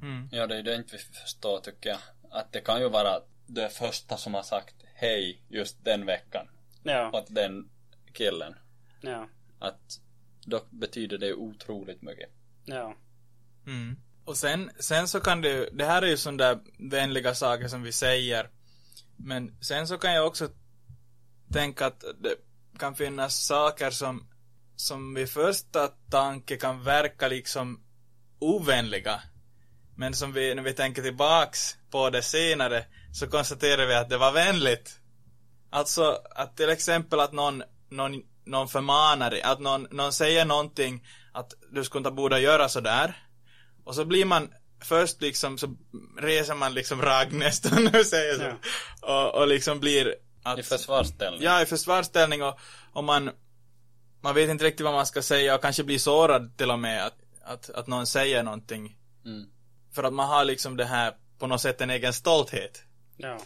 Mm. 0.01 0.29
Ja, 0.31 0.48
det 0.48 0.55
är 0.58 0.63
det 0.63 0.75
inte 0.75 0.96
vi 0.96 0.98
förstår 1.22 1.60
tycker 1.60 1.89
jag. 1.89 2.00
Att 2.31 2.51
det 2.51 2.62
kan 2.62 2.81
ju 2.81 2.89
vara 2.89 3.22
det 3.48 3.70
första 3.70 4.17
som 4.17 4.34
har 4.34 4.43
sagt 4.43 4.75
hej 4.96 5.41
just 5.50 5.86
den 5.86 6.05
veckan 6.05 6.48
Ja, 6.84 7.10
åt 7.13 7.27
den 7.36 7.70
killen. 8.13 8.55
ja, 9.01 9.27
Att 9.62 10.00
då 10.46 10.62
betyder 10.70 11.18
det 11.18 11.34
otroligt 11.34 12.01
mycket. 12.01 12.30
ja. 12.65 12.96
Mm. 13.68 13.98
Och 14.25 14.38
sen, 14.38 14.72
sen 14.80 15.08
så 15.08 15.20
kan 15.20 15.41
det 15.41 15.70
det 15.72 15.86
här 15.86 16.01
är 16.01 16.08
ju 16.08 16.18
sådana 16.18 16.38
där 16.38 16.60
vänliga 16.89 17.36
saker 17.36 17.68
som 17.68 17.84
vi 17.84 17.91
säger. 17.91 18.50
Men 19.18 19.58
sen 19.62 19.88
så 19.88 19.98
kan 19.98 20.13
jag 20.13 20.27
också 20.27 20.50
tänka 21.53 21.86
att 21.86 22.00
det 22.00 22.36
kan 22.80 22.96
finnas 22.96 23.46
saker 23.46 23.91
som, 23.91 24.27
som 24.75 25.13
vid 25.13 25.30
första 25.30 25.88
tanke 25.88 26.58
kan 26.58 26.84
verka 26.84 27.27
liksom 27.27 27.84
ovänliga. 28.39 29.22
Men 29.96 30.13
som 30.13 30.34
vi, 30.34 30.56
när 30.56 30.63
vi 30.63 30.74
tänker 30.74 31.01
tillbaks 31.01 31.77
på 31.89 32.10
det 32.10 32.22
senare, 32.22 32.86
så 33.13 33.27
konstaterar 33.27 33.88
vi 33.88 33.96
att 33.96 34.10
det 34.10 34.18
var 34.18 34.32
vänligt. 34.32 35.00
Alltså, 35.70 36.22
att 36.36 36.58
till 36.58 36.70
exempel 36.70 37.20
att 37.20 37.32
någon, 37.32 37.63
någon, 37.89 38.24
någon 38.51 38.67
förmanar 38.67 39.31
dig, 39.31 39.41
att 39.41 39.60
någon, 39.60 39.88
någon 39.91 40.13
säger 40.13 40.46
någonting 40.46 41.08
att 41.34 41.53
du 41.72 41.84
skulle 41.84 42.00
inte 42.00 42.12
borde 42.12 42.39
göra 42.39 42.70
sådär. 42.70 43.13
Och 43.84 43.96
så 43.96 44.05
blir 44.05 44.25
man 44.25 44.50
först 44.84 45.22
liksom, 45.22 45.58
så 45.58 45.75
reser 46.17 46.55
man 46.55 46.74
liksom 46.74 47.01
ragg 47.01 47.34
nästan, 47.46 47.88
och 47.88 48.05
säger 48.05 48.36
så. 48.36 48.43
Ja. 49.01 49.25
Och, 49.31 49.41
och 49.41 49.48
liksom 49.48 49.79
blir 49.79 50.15
att, 50.43 50.60
I 50.60 50.63
försvarsställning. 50.63 51.41
Ja, 51.43 51.62
i 51.62 51.65
försvarsställning 51.65 52.43
och, 52.43 52.60
och 52.93 53.03
man, 53.03 53.31
man 54.22 54.36
vet 54.36 54.50
inte 54.50 54.65
riktigt 54.65 54.84
vad 54.84 54.93
man 54.93 55.05
ska 55.05 55.22
säga 55.22 55.55
och 55.55 55.62
kanske 55.62 55.84
blir 55.84 56.00
sårad 56.00 56.58
till 56.58 56.72
och 56.72 56.79
med 56.79 57.05
att, 57.05 57.17
att, 57.43 57.70
att 57.70 57.88
någon 57.88 58.08
säger 58.08 58.43
någonting. 58.43 58.98
Mm. 59.25 59.46
För 59.96 60.03
att 60.03 60.13
man 60.13 60.27
har 60.27 60.46
liksom 60.46 60.77
det 60.77 60.86
här, 60.86 61.13
på 61.39 61.48
något 61.48 61.62
sätt 61.62 61.81
en 61.81 61.89
egen 61.89 62.13
stolthet. 62.13 62.84
ja. 63.17 63.38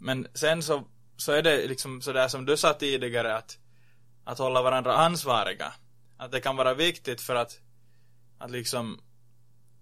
Men 0.00 0.28
sen 0.34 0.62
så, 0.62 0.84
så 1.16 1.32
är 1.32 1.42
det 1.42 1.66
liksom 1.66 2.02
sådär 2.02 2.28
som 2.28 2.44
du 2.44 2.56
sa 2.56 2.72
tidigare 2.72 3.36
att, 3.36 3.58
att 4.28 4.38
hålla 4.38 4.62
varandra 4.62 4.96
ansvariga. 4.96 5.72
Att 6.16 6.32
det 6.32 6.40
kan 6.40 6.56
vara 6.56 6.74
viktigt 6.74 7.20
för 7.20 7.34
att, 7.34 7.58
att 8.38 8.50
liksom 8.50 9.00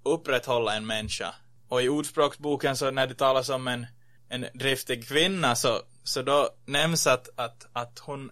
upprätthålla 0.03 0.75
en 0.75 0.87
människa. 0.87 1.35
Och 1.69 1.83
i 1.83 1.89
ordspråksboken 1.89 2.77
så 2.77 2.91
när 2.91 3.07
det 3.07 3.15
talas 3.15 3.49
om 3.49 3.69
en, 3.69 3.87
en 4.29 4.47
driftig 4.55 5.09
kvinna 5.09 5.57
så, 5.57 5.83
så 6.05 6.23
då 6.23 6.49
nämns 6.65 7.07
att, 7.07 7.29
att, 7.37 7.67
att 7.73 7.99
hon, 7.99 8.31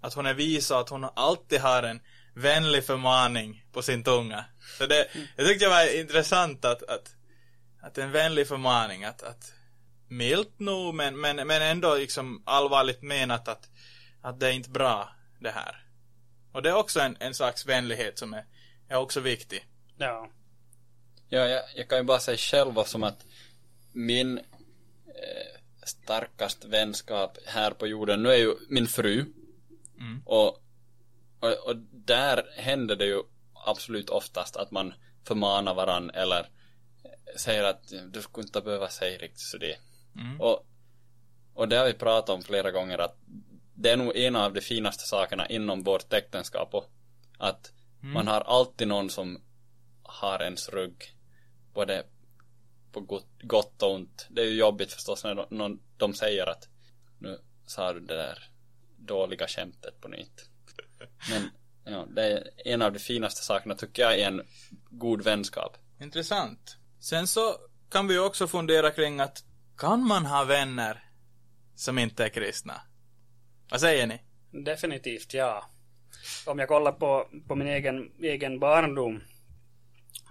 att 0.00 0.14
hon 0.14 0.26
är 0.26 0.34
vis 0.34 0.70
och 0.70 0.80
att 0.80 0.88
hon 0.88 1.04
alltid 1.14 1.60
har 1.60 1.82
en 1.82 2.00
vänlig 2.34 2.84
förmaning 2.86 3.64
på 3.72 3.82
sin 3.82 4.04
tunga. 4.04 4.44
Så 4.78 4.86
det, 4.86 5.08
jag 5.36 5.46
tyckte 5.46 5.64
det 5.64 5.70
var 5.70 6.00
intressant 6.00 6.64
att, 6.64 6.82
att, 6.82 7.14
att 7.80 7.98
en 7.98 8.12
vänlig 8.12 8.48
förmaning, 8.48 9.04
att, 9.04 9.22
att 9.22 9.52
milt 10.08 10.58
nog 10.58 10.94
men, 10.94 11.20
men, 11.20 11.36
men 11.36 11.62
ändå 11.62 11.94
liksom 11.94 12.42
allvarligt 12.46 13.02
menat 13.02 13.48
att, 13.48 13.68
att 14.22 14.40
det 14.40 14.48
är 14.48 14.52
inte 14.52 14.70
bra 14.70 15.08
det 15.42 15.50
här. 15.50 15.86
Och 16.52 16.62
det 16.62 16.68
är 16.68 16.76
också 16.76 17.00
en, 17.00 17.16
en 17.20 17.34
slags 17.34 17.66
vänlighet 17.66 18.18
som 18.18 18.34
är, 18.34 18.44
är 18.88 18.96
också 18.96 19.20
viktig. 19.20 19.66
ja. 19.98 20.30
Ja, 21.28 21.48
jag, 21.48 21.62
jag 21.76 21.88
kan 21.88 21.98
ju 21.98 22.04
bara 22.04 22.20
säga 22.20 22.36
själv 22.36 22.84
som 22.84 23.02
att 23.02 23.26
min 23.92 24.38
eh, 24.38 25.60
starkaste 25.82 26.68
vänskap 26.68 27.38
här 27.46 27.70
på 27.70 27.86
jorden 27.86 28.22
nu 28.22 28.28
är 28.28 28.36
ju 28.36 28.54
min 28.68 28.86
fru. 28.86 29.24
Mm. 29.98 30.22
Och, 30.24 30.48
och, 31.40 31.66
och 31.66 31.76
där 31.92 32.46
händer 32.56 32.96
det 32.96 33.06
ju 33.06 33.22
absolut 33.54 34.10
oftast 34.10 34.56
att 34.56 34.70
man 34.70 34.94
förmanar 35.24 35.74
varann 35.74 36.10
eller 36.10 36.48
säger 37.36 37.64
att 37.64 37.92
du 38.12 38.22
skulle 38.22 38.46
inte 38.46 38.60
behöva 38.60 38.88
säga 38.88 39.18
riktigt 39.18 39.40
så 39.40 39.58
det. 39.58 39.76
Mm. 40.16 40.40
Och, 40.40 40.66
och 41.54 41.68
det 41.68 41.76
har 41.76 41.86
vi 41.86 41.94
pratat 41.94 42.30
om 42.30 42.42
flera 42.42 42.70
gånger 42.70 42.98
att 42.98 43.16
det 43.82 43.90
är 43.90 43.96
nog 43.96 44.16
en 44.16 44.36
av 44.36 44.52
de 44.52 44.60
finaste 44.60 45.06
sakerna 45.06 45.46
inom 45.46 45.82
vårt 45.82 46.12
äktenskap 46.12 46.74
och 46.74 46.90
att 47.38 47.72
man 48.00 48.28
har 48.28 48.40
alltid 48.40 48.88
någon 48.88 49.10
som 49.10 49.40
har 50.02 50.42
ens 50.42 50.68
rygg 50.68 51.16
både 51.74 52.04
på 52.92 53.00
gott, 53.00 53.28
gott 53.42 53.82
och 53.82 53.94
ont. 53.94 54.26
Det 54.30 54.42
är 54.42 54.46
ju 54.46 54.56
jobbigt 54.56 54.92
förstås 54.92 55.24
när 55.24 55.34
de, 55.34 55.46
någon, 55.50 55.80
de 55.96 56.14
säger 56.14 56.46
att 56.46 56.68
nu 57.18 57.38
sa 57.66 57.92
du 57.92 58.00
det 58.00 58.16
där 58.16 58.38
dåliga 58.98 59.46
skämtet 59.48 60.00
på 60.00 60.08
nytt. 60.08 60.48
Men 61.30 61.50
ja, 61.84 62.06
det 62.08 62.22
är 62.22 62.50
en 62.64 62.82
av 62.82 62.92
de 62.92 62.98
finaste 62.98 63.44
sakerna 63.44 63.74
tycker 63.74 64.02
jag 64.02 64.18
i 64.18 64.22
en 64.22 64.42
god 64.90 65.24
vänskap. 65.24 65.76
Intressant. 66.00 66.76
Sen 67.00 67.26
så 67.26 67.56
kan 67.90 68.08
vi 68.08 68.18
också 68.18 68.46
fundera 68.46 68.90
kring 68.90 69.20
att 69.20 69.44
kan 69.76 70.06
man 70.06 70.26
ha 70.26 70.44
vänner 70.44 71.04
som 71.74 71.98
inte 71.98 72.24
är 72.24 72.28
kristna? 72.28 72.80
Vad 73.72 73.80
säger 73.80 74.06
ni? 74.06 74.20
Definitivt 74.64 75.34
ja. 75.34 75.64
Om 76.46 76.58
jag 76.58 76.68
kollar 76.68 76.92
på, 76.92 77.28
på 77.48 77.54
min 77.54 77.66
egen, 77.68 78.12
egen 78.22 78.58
barndom 78.58 79.20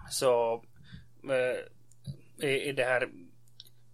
så 0.09 0.63
eh, 1.29 2.49
i, 2.49 2.69
i 2.69 2.71
det 2.71 2.83
här 2.83 3.09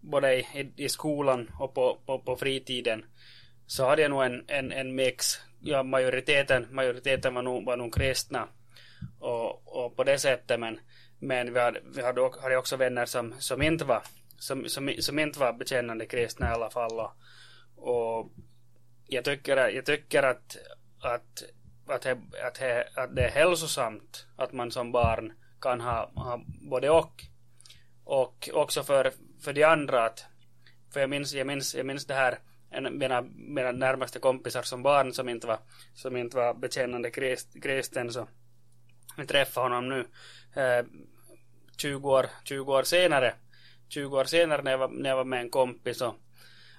både 0.01 0.35
i, 0.35 0.73
i 0.75 0.89
skolan 0.89 1.51
och 1.59 1.73
på, 1.73 1.97
på, 2.05 2.19
på 2.19 2.35
fritiden 2.35 3.05
så 3.67 3.85
hade 3.85 4.01
jag 4.01 4.11
nog 4.11 4.23
en, 4.23 4.43
en, 4.47 4.71
en 4.71 4.95
mix. 4.95 5.25
Ja, 5.59 5.83
majoriteten, 5.83 6.67
majoriteten 6.71 7.33
var 7.33 7.41
nog, 7.41 7.65
var 7.65 7.77
nog 7.77 7.95
kristna 7.95 8.47
och, 9.19 9.77
och 9.77 9.95
på 9.95 10.03
det 10.03 10.19
sättet 10.19 10.59
men, 10.59 10.79
men 11.19 11.53
vi 11.53 11.59
hade, 11.59 11.81
vi 11.95 12.01
hade, 12.01 12.21
hade 12.41 12.57
också 12.57 12.75
vänner 12.75 13.05
som, 13.05 13.33
som 13.39 13.61
inte 13.61 13.85
var 13.85 14.03
som, 14.39 14.69
som, 14.69 14.93
som 14.99 15.19
inte 15.19 15.39
var 15.39 15.53
bekännande 15.53 16.05
kristna 16.05 16.49
i 16.49 16.53
alla 16.53 16.69
fall 16.69 16.99
och, 16.99 17.11
och 17.75 18.31
jag 19.07 19.23
tycker, 19.23 19.57
jag 19.57 19.85
tycker 19.85 20.23
att, 20.23 20.57
att, 21.01 21.43
att, 21.87 22.05
he, 22.05 22.17
att, 22.47 22.57
he, 22.57 22.87
att 22.95 23.15
det 23.15 23.23
är 23.23 23.31
hälsosamt 23.31 24.27
att 24.35 24.53
man 24.53 24.71
som 24.71 24.91
barn 24.91 25.33
kan 25.61 25.81
ha, 25.81 26.11
ha 26.15 26.41
både 26.69 26.89
och. 26.89 27.23
Och 28.03 28.49
också 28.53 28.83
för, 28.83 29.11
för 29.43 29.53
de 29.53 29.63
andra 29.63 30.05
att, 30.05 30.25
för 30.93 30.99
jag 30.99 31.09
minns, 31.09 31.33
jag 31.33 31.47
minns, 31.47 31.75
jag 31.75 31.85
minns 31.85 32.05
det 32.05 32.13
här, 32.13 32.39
en, 32.69 32.97
mina, 32.97 33.21
mina 33.35 33.71
närmaste 33.71 34.19
kompisar 34.19 34.61
som 34.61 34.83
barn 34.83 35.13
som 35.13 35.29
inte 35.29 35.47
var, 35.47 35.59
som 35.93 36.17
inte 36.17 36.37
var 36.37 36.53
bekännande 36.53 37.11
krist, 37.11 37.63
kristen 37.63 38.11
så 38.11 38.27
vi 39.17 39.25
träffade 39.25 39.65
honom 39.65 39.89
nu 39.89 39.99
eh, 40.61 40.85
20 41.77 42.09
år, 42.09 42.25
20 42.43 42.73
år 42.73 42.83
senare 42.83 43.33
20 43.89 44.17
år 44.17 44.23
senare 44.23 44.61
när 44.61 44.71
jag 44.71 44.77
var, 44.77 44.87
när 44.87 45.09
jag 45.09 45.17
var 45.17 45.25
med 45.25 45.41
en 45.41 45.49
kompis 45.49 46.01
och, 46.01 46.15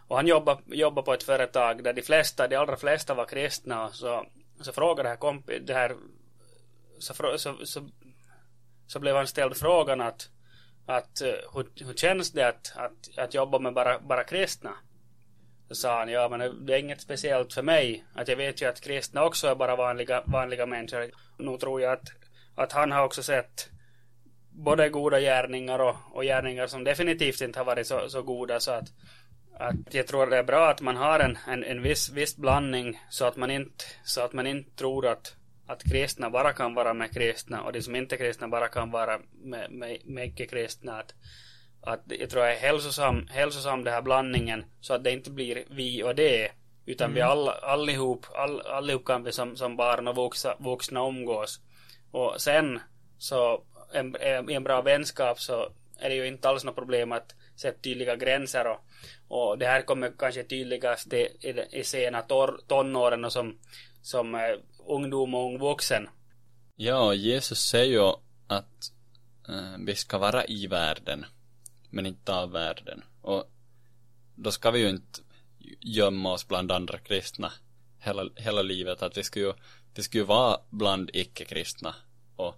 och 0.09 0.17
han 0.17 0.27
jobbade, 0.27 0.63
jobbade 0.67 1.05
på 1.05 1.13
ett 1.13 1.23
företag 1.23 1.85
där 1.85 1.93
de 1.93 2.03
flesta, 2.03 2.49
de 2.49 2.57
allra 2.57 2.77
flesta 2.77 3.15
var 3.15 3.25
kristna 3.27 3.87
och 3.87 3.95
så, 3.95 4.27
så 4.61 4.73
frågade 4.73 5.03
det 5.03 5.09
här 5.09 5.17
kompis, 5.17 5.63
det 5.67 5.75
här 5.75 5.97
så, 6.99 7.39
så, 7.39 7.67
så, 7.67 7.89
så 8.87 8.99
blev 8.99 9.17
han 9.17 9.27
ställd 9.27 9.57
frågan 9.57 10.01
att, 10.01 10.29
att 10.87 11.21
eh, 11.21 11.29
hur, 11.55 11.87
hur 11.87 11.95
känns 11.95 12.33
det 12.33 12.49
att, 12.49 12.73
att, 12.77 13.19
att 13.19 13.35
jobba 13.35 13.59
med 13.59 13.75
bara, 13.75 13.99
bara 13.99 14.25
kristna? 14.25 14.75
Så 15.69 15.75
sa 15.75 15.99
han, 15.99 16.09
ja 16.09 16.29
men 16.29 16.67
det 16.67 16.75
är 16.75 16.79
inget 16.79 17.01
speciellt 17.01 17.53
för 17.53 17.63
mig. 17.63 18.05
Att 18.15 18.29
jag 18.29 18.37
vet 18.37 18.63
ju 18.63 18.67
att 18.67 18.81
kristna 18.81 19.25
också 19.25 19.49
är 19.49 19.55
bara 19.55 19.77
vanliga, 19.77 20.23
vanliga 20.27 20.67
människor. 20.67 21.11
Nu 21.39 21.57
tror 21.59 21.81
jag 21.81 21.93
att, 21.93 22.09
att 22.55 22.73
han 22.73 22.93
har 22.93 23.05
också 23.05 23.23
sett 23.23 23.71
både 24.51 24.89
goda 24.89 25.21
gärningar 25.21 25.79
och, 25.79 25.97
och 26.13 26.23
gärningar 26.23 26.67
som 26.67 26.85
definitivt 26.85 27.41
inte 27.41 27.61
har 27.61 27.65
varit 27.65 27.87
så, 27.87 28.09
så 28.09 28.23
goda 28.23 28.61
så 28.61 28.71
att, 28.71 28.89
att 29.59 29.95
jag 29.95 30.07
tror 30.07 30.27
det 30.27 30.37
är 30.37 30.43
bra 30.43 30.69
att 30.69 30.81
man 30.81 30.97
har 30.97 31.21
en, 31.21 31.39
en, 31.47 31.65
en 31.65 31.83
viss, 31.83 32.11
viss 32.11 32.37
blandning 32.37 33.01
så 33.11 33.25
att 33.25 33.37
man 33.37 33.51
inte, 33.51 33.85
så 34.05 34.21
att 34.21 34.33
man 34.33 34.47
inte 34.47 34.71
tror 34.77 35.07
att, 35.07 35.37
att 35.67 35.83
kristna 35.91 36.31
bara 36.31 36.53
kan 36.53 36.75
vara 36.75 36.95
med 36.95 37.15
kristna 37.15 37.63
och 37.63 37.73
de 37.73 37.83
som 37.83 37.97
inte 37.97 38.15
är 38.15 38.17
kristna 38.17 38.49
bara 38.49 38.69
kan 38.69 38.91
vara 38.91 39.19
med, 39.45 39.71
med, 39.71 40.01
med 40.05 40.27
icke-kristna. 40.27 40.99
Att, 40.99 41.15
att 41.83 42.03
jag 42.07 42.31
tror 42.31 42.43
det 42.43 42.53
är 42.53 42.61
hälsosam, 42.61 43.27
hälsosam 43.31 43.85
den 43.85 43.95
här 43.95 44.03
blandningen 44.03 44.65
så 44.81 44.95
att 44.95 45.05
det 45.05 45.11
inte 45.11 45.31
blir 45.31 45.65
vi 45.71 46.03
och 46.03 46.15
det 46.15 46.51
utan 46.87 47.15
vi 47.15 47.21
alla, 47.21 47.53
allihop, 47.53 48.27
all, 48.35 48.61
allihop 48.61 49.05
kan 49.05 49.25
vi 49.25 49.33
som, 49.33 49.57
som 49.57 49.77
barn 49.77 50.09
och 50.09 50.17
vuxna, 50.17 50.55
vuxna 50.59 51.09
umgås. 51.09 51.61
Och 52.11 52.41
sen 52.41 52.81
så 53.19 53.63
en, 53.93 54.17
en, 54.21 54.51
i 54.51 54.55
en 54.55 54.65
bra 54.65 54.83
vänskap 54.83 55.41
så 55.41 55.69
är 55.99 56.09
det 56.09 56.15
ju 56.15 56.27
inte 56.27 56.49
alls 56.49 56.65
något 56.65 56.75
problem 56.75 57.13
att 57.13 57.35
sätta 57.61 57.81
tydliga 57.81 58.17
gränser 58.17 58.67
och, 58.67 58.81
och 59.29 59.59
det 59.59 59.67
här 59.67 59.83
kommer 59.83 60.13
kanske 60.19 60.45
tydligast 60.45 61.13
i, 61.13 61.29
i, 61.41 61.79
i 61.81 61.85
sena 61.85 62.23
tor, 62.23 62.61
tonåren 62.67 63.25
och 63.25 63.33
som, 63.33 63.59
som 64.03 64.35
eh, 64.35 64.41
ungdom 64.87 65.35
och 65.35 65.45
ung 65.45 65.59
vuxen. 65.59 66.09
Ja, 66.77 67.15
Jesus 67.15 67.59
säger 67.59 67.93
ju 67.93 68.13
att 68.47 68.93
eh, 69.49 69.79
vi 69.87 69.95
ska 69.95 70.19
vara 70.19 70.47
i 70.47 70.67
världen, 70.67 71.27
men 71.91 72.07
inte 72.07 72.35
av 72.35 72.51
världen. 72.51 73.05
Och 73.23 73.51
då 74.35 74.51
ska 74.51 74.71
vi 74.71 74.79
ju 74.79 74.89
inte 74.89 75.21
gömma 75.81 76.33
oss 76.33 76.49
bland 76.49 76.73
andra 76.73 76.99
kristna 76.99 77.53
hela, 77.99 78.29
hela 78.37 78.63
livet. 78.63 79.03
Att 79.03 79.17
vi 79.17 79.23
ska 79.23 79.41
ju, 79.41 79.53
vi 79.95 80.03
ska 80.03 80.19
ju 80.19 80.25
vara 80.25 80.61
bland 80.71 81.11
icke-kristna 81.13 81.95
och 82.37 82.55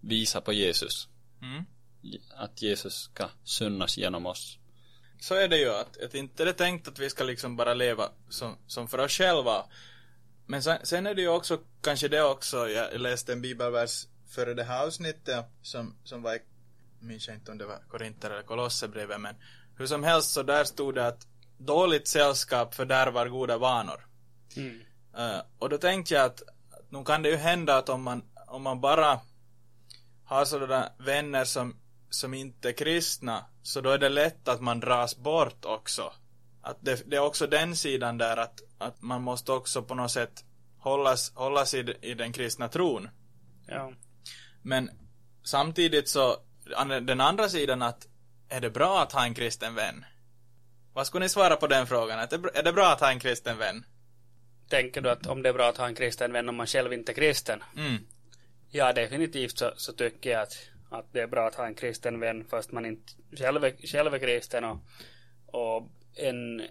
visa 0.00 0.40
på 0.40 0.52
Jesus. 0.52 1.08
Mm. 1.42 1.64
Att 2.36 2.62
Jesus 2.62 2.94
ska 2.94 3.28
synas 3.44 3.96
genom 3.96 4.26
oss. 4.26 4.58
så 5.20 5.34
är 5.34 5.48
det 5.48 5.58
ju 5.58 5.70
att, 5.70 6.02
att 6.02 6.14
inte 6.14 6.42
är 6.42 6.46
det 6.46 6.52
tänkt 6.52 6.88
att 6.88 6.98
vi 6.98 7.10
ska 7.10 7.24
liksom 7.24 7.56
bara 7.56 7.74
leva 7.74 8.08
som, 8.28 8.56
som 8.66 8.88
för 8.88 8.98
oss 8.98 9.12
själva. 9.12 9.64
Men 10.46 10.62
sen, 10.62 10.78
sen 10.82 11.06
är 11.06 11.14
det 11.14 11.22
ju 11.22 11.28
också, 11.28 11.58
kanske 11.82 12.08
det 12.08 12.22
också, 12.22 12.68
jag 12.68 13.00
läste 13.00 13.32
en 13.32 13.42
bibelvers 13.42 14.06
före 14.28 14.54
det 14.54 14.64
här 14.64 14.86
avsnittet 14.86 15.44
som, 15.62 15.96
som 16.04 16.22
var, 16.22 16.38
minns 17.00 17.28
jag 17.28 17.36
inte 17.36 17.52
om 17.52 17.58
det 17.58 17.66
var 17.66 17.78
Korinter 17.88 18.30
eller 18.30 18.42
Kolosserbrevet, 18.42 19.20
men 19.20 19.34
hur 19.76 19.86
som 19.86 20.04
helst 20.04 20.30
så 20.30 20.42
där 20.42 20.64
stod 20.64 20.94
det 20.94 21.06
att 21.06 21.26
dåligt 21.58 22.08
sällskap 22.08 22.74
fördärvar 22.74 23.28
goda 23.28 23.58
vanor. 23.58 24.06
Mm. 24.56 24.80
Uh, 25.18 25.42
och 25.58 25.68
då 25.68 25.78
tänkte 25.78 26.14
jag 26.14 26.24
att, 26.24 26.42
att 26.42 26.90
nu 26.90 27.04
kan 27.04 27.22
det 27.22 27.28
ju 27.28 27.36
hända 27.36 27.76
att 27.76 27.88
om 27.88 28.02
man, 28.02 28.22
om 28.46 28.62
man 28.62 28.80
bara 28.80 29.20
har 30.24 30.44
sådana 30.44 30.92
vänner 30.98 31.44
som, 31.44 31.76
som 32.10 32.34
inte 32.34 32.68
är 32.68 32.72
kristna, 32.72 33.44
så 33.62 33.80
då 33.80 33.90
är 33.90 33.98
det 33.98 34.08
lätt 34.08 34.48
att 34.48 34.60
man 34.60 34.80
dras 34.80 35.16
bort 35.16 35.64
också. 35.64 36.12
Att 36.62 36.76
det, 36.80 37.10
det 37.10 37.16
är 37.16 37.20
också 37.20 37.46
den 37.46 37.76
sidan 37.76 38.18
där 38.18 38.36
att, 38.36 38.60
att 38.78 39.02
man 39.02 39.22
måste 39.22 39.52
också 39.52 39.82
på 39.82 39.94
något 39.94 40.10
sätt 40.10 40.44
hållas, 40.78 41.32
hållas 41.34 41.74
i, 41.74 41.94
i 42.00 42.14
den 42.14 42.32
kristna 42.32 42.68
tron. 42.68 43.08
Ja. 43.66 43.92
Men 44.62 44.90
samtidigt 45.42 46.08
så, 46.08 46.36
den 47.02 47.20
andra 47.20 47.48
sidan 47.48 47.82
att 47.82 48.06
är 48.48 48.60
det 48.60 48.70
bra 48.70 49.02
att 49.02 49.12
ha 49.12 49.24
en 49.24 49.34
kristen 49.34 49.74
vän? 49.74 50.04
Vad 50.92 51.06
skulle 51.06 51.24
ni 51.24 51.28
svara 51.28 51.56
på 51.56 51.66
den 51.66 51.86
frågan? 51.86 52.18
Är 52.54 52.62
det 52.62 52.72
bra 52.72 52.92
att 52.92 53.00
ha 53.00 53.10
en 53.10 53.20
kristen 53.20 53.58
vän? 53.58 53.84
Tänker 54.68 55.00
du 55.00 55.10
att 55.10 55.26
om 55.26 55.42
det 55.42 55.48
är 55.48 55.52
bra 55.52 55.68
att 55.68 55.76
ha 55.76 55.86
en 55.86 55.94
kristen 55.94 56.32
vän 56.32 56.48
om 56.48 56.56
man 56.56 56.66
själv 56.66 56.92
inte 56.92 57.12
är 57.12 57.14
kristen? 57.14 57.62
Mm. 57.76 57.98
Ja, 58.70 58.92
definitivt 58.92 59.58
så, 59.58 59.72
så 59.76 59.92
tycker 59.92 60.30
jag 60.30 60.42
att, 60.42 60.56
att 60.90 61.12
det 61.12 61.20
är 61.20 61.26
bra 61.26 61.46
att 61.46 61.54
ha 61.54 61.66
en 61.66 61.74
kristen 61.74 62.20
vän 62.20 62.44
fast 62.50 62.72
man 62.72 62.86
inte 62.86 63.12
själv 63.38 63.64
är, 63.64 63.86
själv 63.86 64.14
är 64.14 64.18
kristen 64.18 64.64
och, 64.64 64.78
och 65.46 65.88
en, 66.14 66.62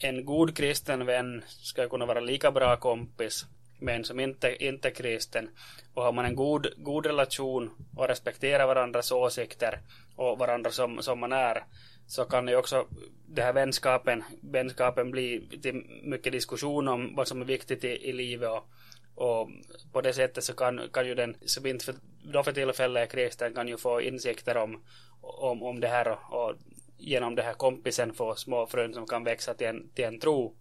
en 0.00 0.24
god 0.24 0.56
kristen 0.56 1.06
vän 1.06 1.44
ska 1.46 1.88
kunna 1.88 2.06
vara 2.06 2.20
lika 2.20 2.50
bra 2.50 2.76
kompis 2.76 3.46
med 3.78 3.96
en 3.96 4.04
som 4.04 4.20
inte, 4.20 4.64
inte 4.64 4.88
är 4.88 4.94
kristen. 4.94 5.50
Och 5.94 6.02
har 6.02 6.12
man 6.12 6.24
en 6.24 6.36
god, 6.36 6.66
god 6.76 7.06
relation 7.06 7.70
och 7.96 8.08
respekterar 8.08 8.66
varandras 8.66 9.12
åsikter 9.12 9.80
och 10.16 10.38
varandra 10.38 10.70
som, 10.70 11.02
som 11.02 11.20
man 11.20 11.32
är 11.32 11.64
så 12.06 12.24
kan 12.24 12.48
ju 12.48 12.56
också 12.56 12.86
den 13.26 13.44
här 13.44 13.52
vänskapen, 13.52 14.22
vänskapen 14.42 15.10
bli 15.10 15.48
till 15.62 15.84
mycket 16.02 16.32
diskussion 16.32 16.88
om 16.88 17.14
vad 17.16 17.28
som 17.28 17.40
är 17.40 17.44
viktigt 17.44 17.84
i, 17.84 17.88
i 17.88 18.12
livet 18.12 18.50
och, 18.50 18.68
och 19.14 19.48
på 19.92 20.00
det 20.00 20.12
sättet 20.12 20.44
så 20.44 20.52
kan, 20.52 20.88
kan 20.92 21.06
ju 21.06 21.14
den 21.14 21.36
som 21.46 21.66
inte 21.66 21.84
för, 21.84 21.94
då 22.22 22.42
för 22.42 22.52
tillfället 22.52 23.02
är 23.02 23.06
kristen 23.06 23.54
kan 23.54 23.68
ju 23.68 23.76
få 23.76 24.00
insikter 24.00 24.56
om, 24.56 24.82
om, 25.20 25.62
om 25.62 25.80
det 25.80 25.88
här 25.88 26.08
och, 26.08 26.44
och 26.44 26.54
genom 26.98 27.34
det 27.34 27.42
här 27.42 27.54
kompisen 27.54 28.14
få 28.14 28.34
små 28.34 28.66
frön 28.66 28.94
som 28.94 29.06
kan 29.06 29.24
växa 29.24 29.54
till 29.54 29.66
en, 29.66 29.88
till 29.94 30.04
en 30.04 30.20
tro. 30.20 30.54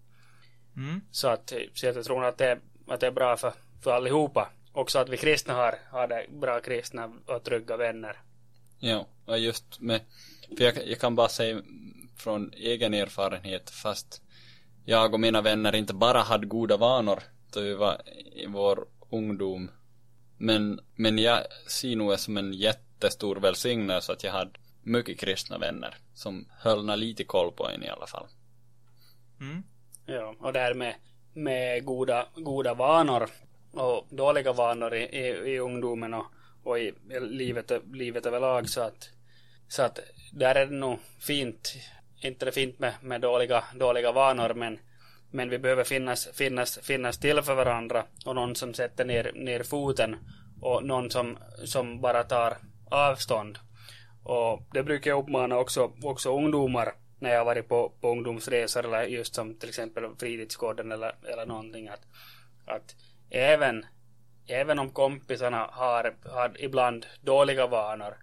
Mm. 0.76 1.02
Så 1.12 1.28
att 1.28 1.54
så 1.74 1.86
jag 1.86 2.06
tror 2.06 2.26
att 2.26 2.38
det, 2.38 2.60
att 2.88 3.00
det 3.00 3.08
är 3.08 3.12
bra 3.12 3.38
för, 3.38 3.54
för 3.84 3.92
allihopa. 3.92 4.50
Också 4.72 5.00
att 5.00 5.10
vi 5.10 5.18
kristna 5.18 5.54
har, 5.54 5.76
har 5.90 6.08
det 6.08 6.26
bra 6.30 6.60
kristna 6.62 7.14
och 7.26 7.44
trygga 7.44 7.78
vänner. 7.78 8.18
Ja, 8.80 9.08
och 9.26 9.40
just 9.40 9.80
med, 9.80 10.02
för 10.58 10.64
jag, 10.64 10.88
jag 10.88 11.00
kan 11.00 11.16
bara 11.16 11.30
säga 11.30 11.62
från 12.18 12.54
egen 12.54 12.94
erfarenhet, 12.94 13.70
fast 13.70 14.22
jag 14.86 15.14
och 15.14 15.20
mina 15.20 15.42
vänner 15.42 15.76
inte 15.76 15.94
bara 15.94 16.22
hade 16.22 16.46
goda 16.46 16.78
vanor 16.78 17.24
då 17.54 17.62
vi 17.62 17.74
var 17.74 18.02
i 18.36 18.46
vår 18.48 18.88
ungdom. 19.10 19.72
Men, 20.38 20.80
men 20.96 21.18
jag 21.18 21.44
ser 21.68 21.96
nog 21.96 22.12
det 22.12 22.18
som 22.18 22.38
en 22.38 22.54
jättestor 22.54 23.36
välsignelse 23.36 24.12
att 24.12 24.24
jag 24.24 24.32
hade 24.32 24.52
mycket 24.82 25.20
kristna 25.20 25.58
vänner 25.58 25.96
som 26.14 26.46
höll 26.60 27.00
lite 27.00 27.24
koll 27.24 27.52
på 27.52 27.70
en 27.70 27.84
i 27.84 27.90
alla 27.90 28.08
fall. 28.08 28.28
Mm. 29.40 29.64
Ja, 30.06 30.36
och 30.40 30.54
det 30.54 30.60
här 30.60 30.74
med, 30.74 30.96
med 31.34 31.86
goda, 31.86 32.28
goda 32.36 32.74
vanor 32.74 33.30
och 33.72 34.08
dåliga 34.10 34.54
vanor 34.54 34.94
i, 34.94 35.04
i, 35.04 35.28
i 35.28 35.60
ungdomen 35.60 36.14
och, 36.14 36.26
och 36.64 36.80
i 36.80 36.94
livet, 37.22 37.72
livet 37.94 38.26
överlag 38.26 38.70
så 38.70 38.82
att, 38.82 39.10
så 39.68 39.82
att 39.82 40.00
där 40.32 40.56
är 40.56 40.66
det 40.66 40.76
nog 40.76 41.00
fint, 41.20 41.74
inte 42.22 42.46
det 42.46 42.52
fint 42.52 42.80
med, 42.80 42.94
med 43.02 43.22
dåliga, 43.22 43.64
dåliga 43.76 44.12
vanor 44.12 44.54
men, 44.54 44.80
men 45.34 45.50
vi 45.50 45.60
behöver 45.60 45.84
finnas, 45.84 46.30
finnas, 46.34 46.80
finnas 46.84 47.18
till 47.18 47.42
för 47.42 47.56
varandra 47.56 48.06
och 48.26 48.36
någon 48.36 48.56
som 48.56 48.74
sätter 48.74 49.06
ner, 49.06 49.32
ner 49.36 49.64
foten 49.64 50.16
och 50.62 50.86
någon 50.86 51.12
som, 51.12 51.38
som 51.64 52.02
bara 52.02 52.24
tar 52.24 52.58
avstånd. 52.92 53.60
Och 54.24 54.62
det 54.74 54.84
brukar 54.84 55.12
jag 55.12 55.24
uppmana 55.24 55.58
också, 55.58 55.92
också 56.04 56.38
ungdomar 56.38 56.94
när 57.20 57.30
jag 57.30 57.38
har 57.38 57.46
varit 57.46 57.68
på, 57.68 57.94
på 58.02 58.10
ungdomsresor 58.10 58.86
eller 58.86 59.04
just 59.04 59.36
som 59.36 59.60
till 59.60 59.70
exempel 59.70 60.04
fritidsgården 60.20 60.92
eller, 60.92 61.16
eller 61.32 61.46
någonting 61.46 61.88
att, 61.88 62.02
att 62.66 62.96
även, 63.30 63.86
även 64.48 64.80
om 64.80 64.90
kompisarna 64.90 65.70
har, 65.72 66.16
har 66.26 66.52
ibland 66.60 67.06
dåliga 67.22 67.68
vanor 67.68 68.18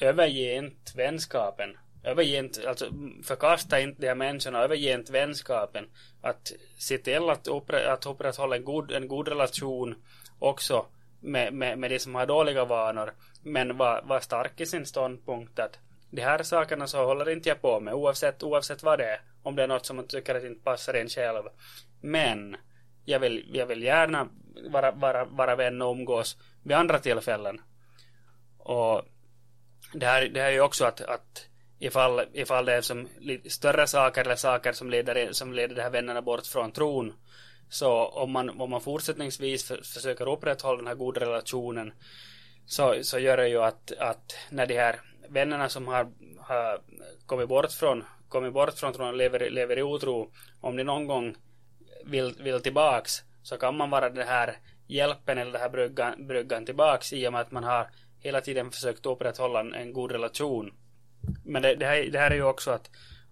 överge 0.00 0.56
inte 0.56 0.96
vänskapen 0.96 1.76
överge 2.02 2.38
inte, 2.38 2.68
alltså 2.68 2.90
förkasta 3.24 3.80
inte 3.80 4.00
de 4.00 4.08
här 4.08 4.14
människorna, 4.14 4.58
överge 4.58 4.94
inte 4.94 5.12
vänskapen 5.12 5.86
att 6.22 6.52
se 6.78 6.98
till 6.98 7.30
att, 7.30 7.46
uppre, 7.46 7.92
att 7.92 8.06
upprätthålla 8.06 8.56
en 8.56 8.64
god, 8.64 8.92
en 8.92 9.08
god 9.08 9.28
relation 9.28 9.94
också 10.38 10.86
med, 11.20 11.52
med, 11.52 11.78
med 11.78 11.90
de 11.90 11.98
som 11.98 12.14
har 12.14 12.26
dåliga 12.26 12.64
vanor 12.64 13.12
men 13.42 13.76
var, 13.76 14.02
var 14.02 14.20
stark 14.20 14.60
i 14.60 14.66
sin 14.66 14.86
ståndpunkt 14.86 15.58
att 15.58 15.78
de 16.10 16.22
här 16.22 16.42
sakerna 16.42 16.86
så 16.86 17.04
håller 17.04 17.30
inte 17.30 17.48
jag 17.48 17.62
på 17.62 17.80
med 17.80 17.94
oavsett, 17.94 18.42
oavsett 18.42 18.82
vad 18.82 18.98
det 18.98 19.04
är. 19.04 19.20
Om 19.42 19.56
det 19.56 19.62
är 19.62 19.66
något 19.66 19.86
som 19.86 19.96
man 19.96 20.06
tycker 20.06 20.34
att 20.34 20.44
inte 20.44 20.64
passar 20.64 20.94
en 20.94 21.08
själv. 21.08 21.42
Men 22.00 22.56
jag 23.04 23.20
vill, 23.20 23.50
jag 23.52 23.66
vill 23.66 23.82
gärna 23.82 24.28
vara, 24.70 24.90
vara, 24.90 25.24
vara 25.24 25.56
vän 25.56 25.82
och 25.82 25.92
umgås 25.92 26.36
vid 26.62 26.76
andra 26.76 26.98
tillfällen. 26.98 27.60
Och 28.58 29.02
det 29.92 30.06
här, 30.06 30.28
det 30.28 30.40
här 30.40 30.48
är 30.48 30.52
ju 30.52 30.60
också 30.60 30.84
att, 30.84 31.00
att 31.00 31.47
ifall, 31.78 32.20
ifall 32.32 32.64
det 32.64 32.74
är 32.74 32.80
som 32.80 33.08
större 33.48 33.86
saker 33.86 34.20
eller 34.20 34.36
saker 34.36 34.72
som 34.72 34.90
leder, 34.90 35.32
som 35.32 35.52
leder 35.52 35.74
de 35.74 35.82
här 35.82 35.90
vännerna 35.90 36.22
bort 36.22 36.46
från 36.46 36.72
tron 36.72 37.12
så 37.68 38.06
om 38.06 38.30
man, 38.32 38.60
om 38.60 38.70
man 38.70 38.80
fortsättningsvis 38.80 39.68
för, 39.68 39.76
försöker 39.76 40.28
upprätthålla 40.28 40.76
den 40.76 40.86
här 40.86 40.94
goda 40.94 41.20
relationen 41.20 41.92
så, 42.66 42.94
så 43.02 43.18
gör 43.18 43.36
det 43.36 43.48
ju 43.48 43.62
att, 43.62 43.92
att 43.98 44.36
när 44.50 44.66
de 44.66 44.74
här 44.74 45.00
vännerna 45.28 45.68
som 45.68 45.88
har, 45.88 46.12
har 46.40 46.80
kommit 47.26 47.48
bort 47.48 47.72
från 47.72 48.04
kommit 48.28 48.52
bort 48.52 48.74
från 48.74 48.92
tron 48.92 49.08
och 49.08 49.16
lever, 49.16 49.50
lever 49.50 49.78
i 49.78 49.82
otro 49.82 50.30
om 50.60 50.76
de 50.76 50.84
någon 50.84 51.06
gång 51.06 51.36
vill, 52.04 52.34
vill 52.40 52.60
tillbaks 52.60 53.22
så 53.42 53.56
kan 53.56 53.76
man 53.76 53.90
vara 53.90 54.10
den 54.10 54.28
här 54.28 54.56
hjälpen 54.86 55.38
eller 55.38 55.52
den 55.52 55.60
här 55.60 55.68
bryggan, 55.68 56.26
bryggan 56.26 56.66
tillbaks 56.66 57.12
i 57.12 57.28
och 57.28 57.32
med 57.32 57.40
att 57.40 57.50
man 57.50 57.64
har 57.64 57.86
hela 58.20 58.40
tiden 58.40 58.70
försökt 58.70 59.06
upprätthålla 59.06 59.60
en, 59.60 59.74
en 59.74 59.92
god 59.92 60.12
relation. 60.12 60.72
Men 61.44 61.62
det, 61.62 61.74
det, 61.74 61.86
här, 61.86 62.10
det 62.12 62.18
här 62.18 62.30
är 62.30 62.34
ju 62.34 62.42
också 62.42 62.70
att 62.70 62.90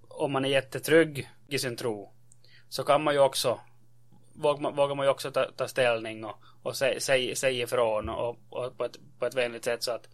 om 0.08 0.32
man 0.32 0.44
är 0.44 0.48
jättetrygg 0.48 1.30
i 1.48 1.58
sin 1.58 1.76
tro 1.76 2.12
så 2.68 2.84
kan 2.84 3.02
man 3.02 3.14
ju 3.14 3.20
också 3.20 3.60
vågar 4.34 4.60
man, 4.60 4.76
vågar 4.76 4.94
man 4.94 5.06
ju 5.06 5.10
också 5.10 5.30
ta, 5.30 5.44
ta 5.56 5.68
ställning 5.68 6.24
och, 6.24 6.36
och 6.62 6.76
säga 6.76 7.00
säg, 7.00 7.36
säg 7.36 7.60
ifrån 7.60 8.08
och, 8.08 8.38
och 8.50 8.78
på, 8.78 8.84
ett, 8.84 8.96
på 9.18 9.26
ett 9.26 9.34
vänligt 9.34 9.64
sätt 9.64 9.82
så 9.82 9.92
att 9.92 10.08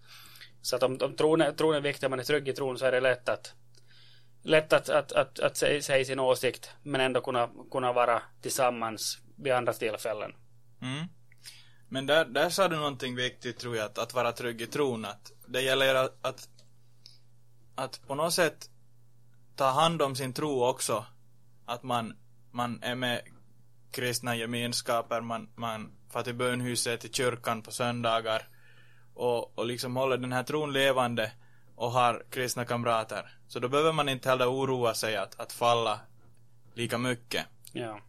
så 0.62 0.76
att 0.76 0.82
om, 0.82 0.98
om 1.02 1.16
tron, 1.16 1.40
är, 1.40 1.52
tron 1.52 1.74
är 1.74 1.80
viktig, 1.80 2.10
man 2.10 2.20
är 2.20 2.24
trygg 2.24 2.48
i 2.48 2.52
tron 2.52 2.78
så 2.78 2.86
är 2.86 2.92
det 2.92 3.00
lätt 3.00 3.28
att 3.28 3.54
lätt 4.42 4.72
att, 4.72 4.88
att, 4.88 5.12
att, 5.12 5.40
att 5.40 5.56
säga, 5.56 5.82
säga 5.82 6.04
sin 6.04 6.20
åsikt 6.20 6.70
men 6.82 7.00
ändå 7.00 7.20
kunna, 7.20 7.50
kunna 7.70 7.92
vara 7.92 8.22
tillsammans 8.42 9.18
vid 9.36 9.52
andra 9.52 9.72
tillfällen. 9.72 10.32
Mm. 10.82 11.06
Men 11.88 12.06
där, 12.06 12.24
där 12.24 12.50
sa 12.50 12.68
du 12.68 12.76
någonting 12.76 13.16
viktigt 13.16 13.58
tror 13.58 13.76
jag, 13.76 13.86
att, 13.86 13.98
att 13.98 14.14
vara 14.14 14.32
trygg 14.32 14.62
i 14.62 14.66
tron. 14.66 15.04
Att 15.04 15.32
det 15.46 15.60
gäller 15.60 15.94
att, 15.94 16.26
att, 16.26 16.48
att 17.74 18.00
på 18.06 18.14
något 18.14 18.34
sätt 18.34 18.70
ta 19.56 19.70
hand 19.70 20.02
om 20.02 20.16
sin 20.16 20.32
tro 20.32 20.64
också. 20.64 21.06
Att 21.66 21.82
man, 21.82 22.16
man 22.50 22.82
är 22.82 22.94
med 22.94 23.20
kristna 23.90 24.36
gemenskaper, 24.36 25.20
man, 25.20 25.48
man 25.54 25.92
far 26.10 26.22
till 26.22 26.34
bönhuset, 26.34 27.00
till 27.00 27.12
kyrkan 27.12 27.62
på 27.62 27.70
söndagar 27.70 28.48
och, 29.14 29.58
och 29.58 29.66
liksom 29.66 29.96
håller 29.96 30.16
den 30.16 30.32
här 30.32 30.42
tron 30.42 30.72
levande 30.72 31.32
och 31.74 31.92
har 31.92 32.24
kristna 32.30 32.64
kamrater. 32.64 33.38
Så 33.48 33.58
då 33.58 33.68
behöver 33.68 33.92
man 33.92 34.08
inte 34.08 34.28
heller 34.28 34.50
oroa 34.50 34.94
sig 34.94 35.16
att, 35.16 35.40
att 35.40 35.52
falla 35.52 36.00
lika 36.74 36.98
mycket. 36.98 37.46
Ja. 37.72 38.00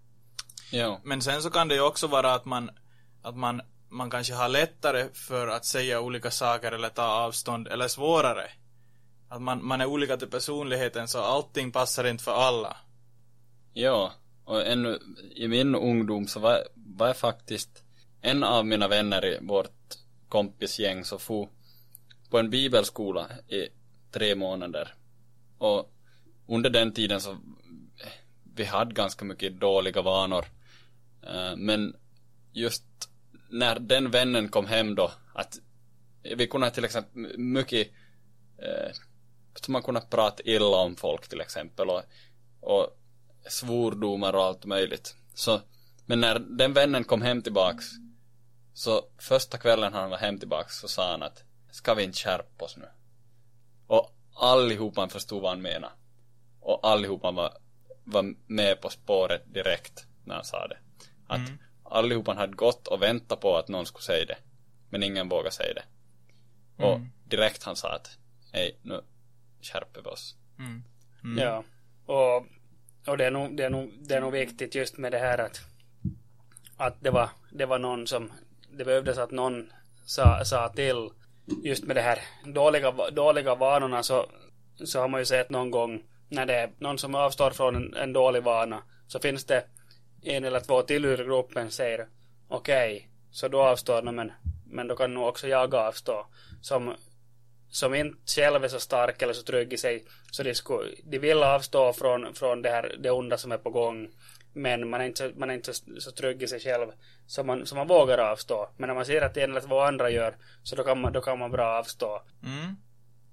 Ja. 0.71 0.99
Men 1.03 1.21
sen 1.21 1.41
så 1.41 1.49
kan 1.49 1.67
det 1.67 1.75
ju 1.75 1.81
också 1.81 2.07
vara 2.07 2.33
att 2.33 2.45
man, 2.45 2.71
att 3.21 3.35
man, 3.37 3.61
man 3.89 4.09
kanske 4.09 4.33
har 4.33 4.49
lättare 4.49 5.07
för 5.13 5.47
att 5.47 5.65
säga 5.65 6.01
olika 6.01 6.31
saker 6.31 6.71
eller 6.71 6.89
ta 6.89 7.03
avstånd, 7.03 7.67
eller 7.67 7.87
svårare. 7.87 8.49
Att 9.33 9.41
man, 9.41 9.65
man 9.65 9.81
är 9.81 9.85
olika 9.85 10.17
till 10.17 10.27
personligheten 10.27 11.07
så 11.07 11.19
allting 11.19 11.71
passar 11.71 12.03
inte 12.07 12.23
för 12.23 12.31
alla. 12.31 12.77
Ja, 13.73 14.13
och 14.45 14.67
ännu 14.67 14.99
i 15.35 15.47
min 15.47 15.75
ungdom 15.75 16.27
så 16.27 16.39
var, 16.39 16.63
var 16.75 17.07
jag 17.07 17.17
faktiskt 17.17 17.83
en 18.21 18.43
av 18.43 18.65
mina 18.65 18.87
vänner 18.87 19.25
i 19.25 19.39
vårt 19.41 19.95
kompisgäng 20.29 21.05
så 21.05 21.19
for 21.19 21.49
på 22.29 22.39
en 22.39 22.49
bibelskola 22.49 23.27
i 23.47 23.67
tre 24.11 24.35
månader. 24.35 24.95
Och 25.57 25.93
under 26.47 26.69
den 26.69 26.93
tiden 26.93 27.21
så 27.21 27.37
vi 28.55 28.63
hade 28.63 28.93
ganska 28.93 29.25
mycket 29.25 29.59
dåliga 29.59 30.01
vanor. 30.01 30.45
Eh, 31.21 31.55
men 31.57 31.95
just 32.51 32.83
när 33.49 33.79
den 33.79 34.11
vännen 34.11 34.49
kom 34.49 34.65
hem 34.65 34.95
då, 34.95 35.11
att 35.33 35.59
vi 36.35 36.47
kunde 36.47 36.71
till 36.71 36.85
exempel 36.85 37.37
mycket, 37.37 37.87
eh, 38.57 38.91
eh, 39.55 39.71
man 39.71 39.83
kunde 39.83 40.01
prata 40.01 40.43
illa 40.43 40.77
om 40.77 40.95
folk 40.95 41.27
till 41.27 41.41
exempel 41.41 41.89
och, 41.89 42.03
och 42.59 42.97
svordomar 43.47 44.33
och 44.33 44.43
allt 44.43 44.65
möjligt. 44.65 45.15
Så, 45.33 45.61
men 46.05 46.21
när 46.21 46.39
den 46.39 46.73
vännen 46.73 47.03
kom 47.03 47.21
hem 47.21 47.41
tillbaks, 47.41 47.85
så 48.73 49.05
första 49.17 49.57
kvällen 49.57 49.93
han 49.93 50.09
var 50.09 50.17
hem 50.17 50.39
tillbaks 50.39 50.79
så 50.79 50.87
sa 50.87 51.11
han 51.11 51.23
att 51.23 51.43
ska 51.71 51.93
vi 51.93 52.03
inte 52.03 52.17
skärpa 52.17 52.65
oss 52.65 52.77
nu? 52.77 52.87
Och 53.87 54.15
allihopa 54.33 55.09
förstod 55.09 55.41
vad 55.41 55.51
han 55.51 55.61
menade. 55.61 55.93
Och 56.59 56.87
allihopa 56.87 57.31
var, 57.31 57.57
var 58.03 58.35
med 58.47 58.81
på 58.81 58.89
spåret 58.89 59.53
direkt 59.53 60.07
när 60.23 60.35
han 60.35 60.43
sa 60.43 60.67
det. 60.67 60.77
Att 61.27 61.47
mm. 61.47 61.57
allihopa 61.83 62.33
hade 62.33 62.53
gått 62.53 62.87
och 62.87 63.01
väntat 63.01 63.39
på 63.39 63.57
att 63.57 63.67
någon 63.67 63.85
skulle 63.85 64.03
säga 64.03 64.25
det. 64.25 64.37
Men 64.89 65.03
ingen 65.03 65.29
vågade 65.29 65.51
säga 65.51 65.73
det. 65.73 65.83
Och 66.83 66.95
mm. 66.95 67.09
direkt 67.25 67.63
han 67.63 67.75
sa 67.75 67.95
att 67.95 68.17
hej, 68.51 68.79
nu 68.81 69.01
oss. 70.07 70.35
Mm. 70.59 70.83
mm. 71.23 71.43
Ja, 71.43 71.63
och, 72.05 72.45
och 73.07 73.17
det, 73.17 73.25
är 73.25 73.31
nog, 73.31 73.57
det, 73.57 73.63
är 73.63 73.69
nog, 73.69 73.91
det 74.07 74.15
är 74.15 74.21
nog 74.21 74.31
viktigt 74.31 74.75
just 74.75 74.97
med 74.97 75.11
det 75.11 75.19
här 75.19 75.37
att, 75.37 75.61
att 76.77 77.01
det, 77.01 77.09
var, 77.09 77.29
det 77.51 77.65
var 77.65 77.79
någon 77.79 78.07
som, 78.07 78.31
det 78.77 78.85
behövdes 78.85 79.17
att 79.17 79.31
någon 79.31 79.71
sa, 80.05 80.45
sa 80.45 80.69
till 80.69 81.09
just 81.63 81.83
med 81.83 81.95
det 81.95 82.01
här 82.01 82.19
dåliga, 82.45 82.91
dåliga 83.11 83.55
vanorna 83.55 84.03
så, 84.03 84.25
så 84.85 84.99
har 84.99 85.07
man 85.07 85.21
ju 85.21 85.25
sett 85.25 85.49
någon 85.49 85.71
gång 85.71 86.03
när 86.29 86.45
det 86.45 86.55
är 86.55 86.69
någon 86.77 86.97
som 86.97 87.15
avstår 87.15 87.51
från 87.51 87.75
en, 87.75 87.93
en 87.93 88.13
dålig 88.13 88.43
vana 88.43 88.83
så 89.07 89.19
finns 89.19 89.45
det 89.45 89.63
en 90.21 90.43
eller 90.43 90.59
två 90.59 90.81
till 90.81 91.05
ur 91.05 91.25
gruppen 91.25 91.71
säger 91.71 92.07
okej, 92.47 92.95
okay, 92.95 93.07
så 93.31 93.47
då 93.47 93.61
avstår 93.61 94.01
de 94.01 94.15
men, 94.15 94.31
men 94.65 94.87
då 94.87 94.95
kan 94.95 95.13
nog 95.13 95.27
också 95.27 95.47
jag 95.47 95.75
avstå 95.75 96.25
som, 96.61 96.93
som 97.73 97.93
inte 97.93 98.17
själv 98.35 98.63
är 98.63 98.67
så 98.67 98.79
stark 98.79 99.21
eller 99.21 99.33
så 99.33 99.43
trygg 99.43 99.73
i 99.73 99.77
sig 99.77 100.05
så 100.31 100.43
de, 100.43 100.55
skulle, 100.55 100.91
de 101.03 101.19
vill 101.19 101.43
avstå 101.43 101.93
från, 101.93 102.33
från 102.33 102.61
det 102.61 102.69
här 102.69 102.95
det 102.99 103.11
onda 103.11 103.37
som 103.37 103.51
är 103.51 103.57
på 103.57 103.69
gång 103.69 104.09
men 104.53 104.89
man 104.89 105.01
är 105.01 105.05
inte, 105.05 105.31
man 105.35 105.49
är 105.49 105.53
inte 105.53 105.73
så, 105.73 105.83
så 105.99 106.11
trygg 106.11 106.43
i 106.43 106.47
sig 106.47 106.59
själv 106.59 106.87
så 107.27 107.43
man, 107.43 107.65
så 107.65 107.75
man 107.75 107.87
vågar 107.87 108.17
avstå. 108.17 108.69
Men 108.77 108.87
när 108.87 108.95
man 108.95 109.05
ser 109.05 109.21
att 109.21 109.37
en 109.37 109.51
eller 109.51 109.61
två 109.61 109.79
andra 109.79 110.09
gör 110.09 110.35
så 110.63 110.75
då 110.75 110.83
kan 110.83 111.01
man, 111.01 111.13
då 111.13 111.21
kan 111.21 111.39
man 111.39 111.51
bra 111.51 111.79
avstå. 111.79 112.21
Mm. 112.43 112.75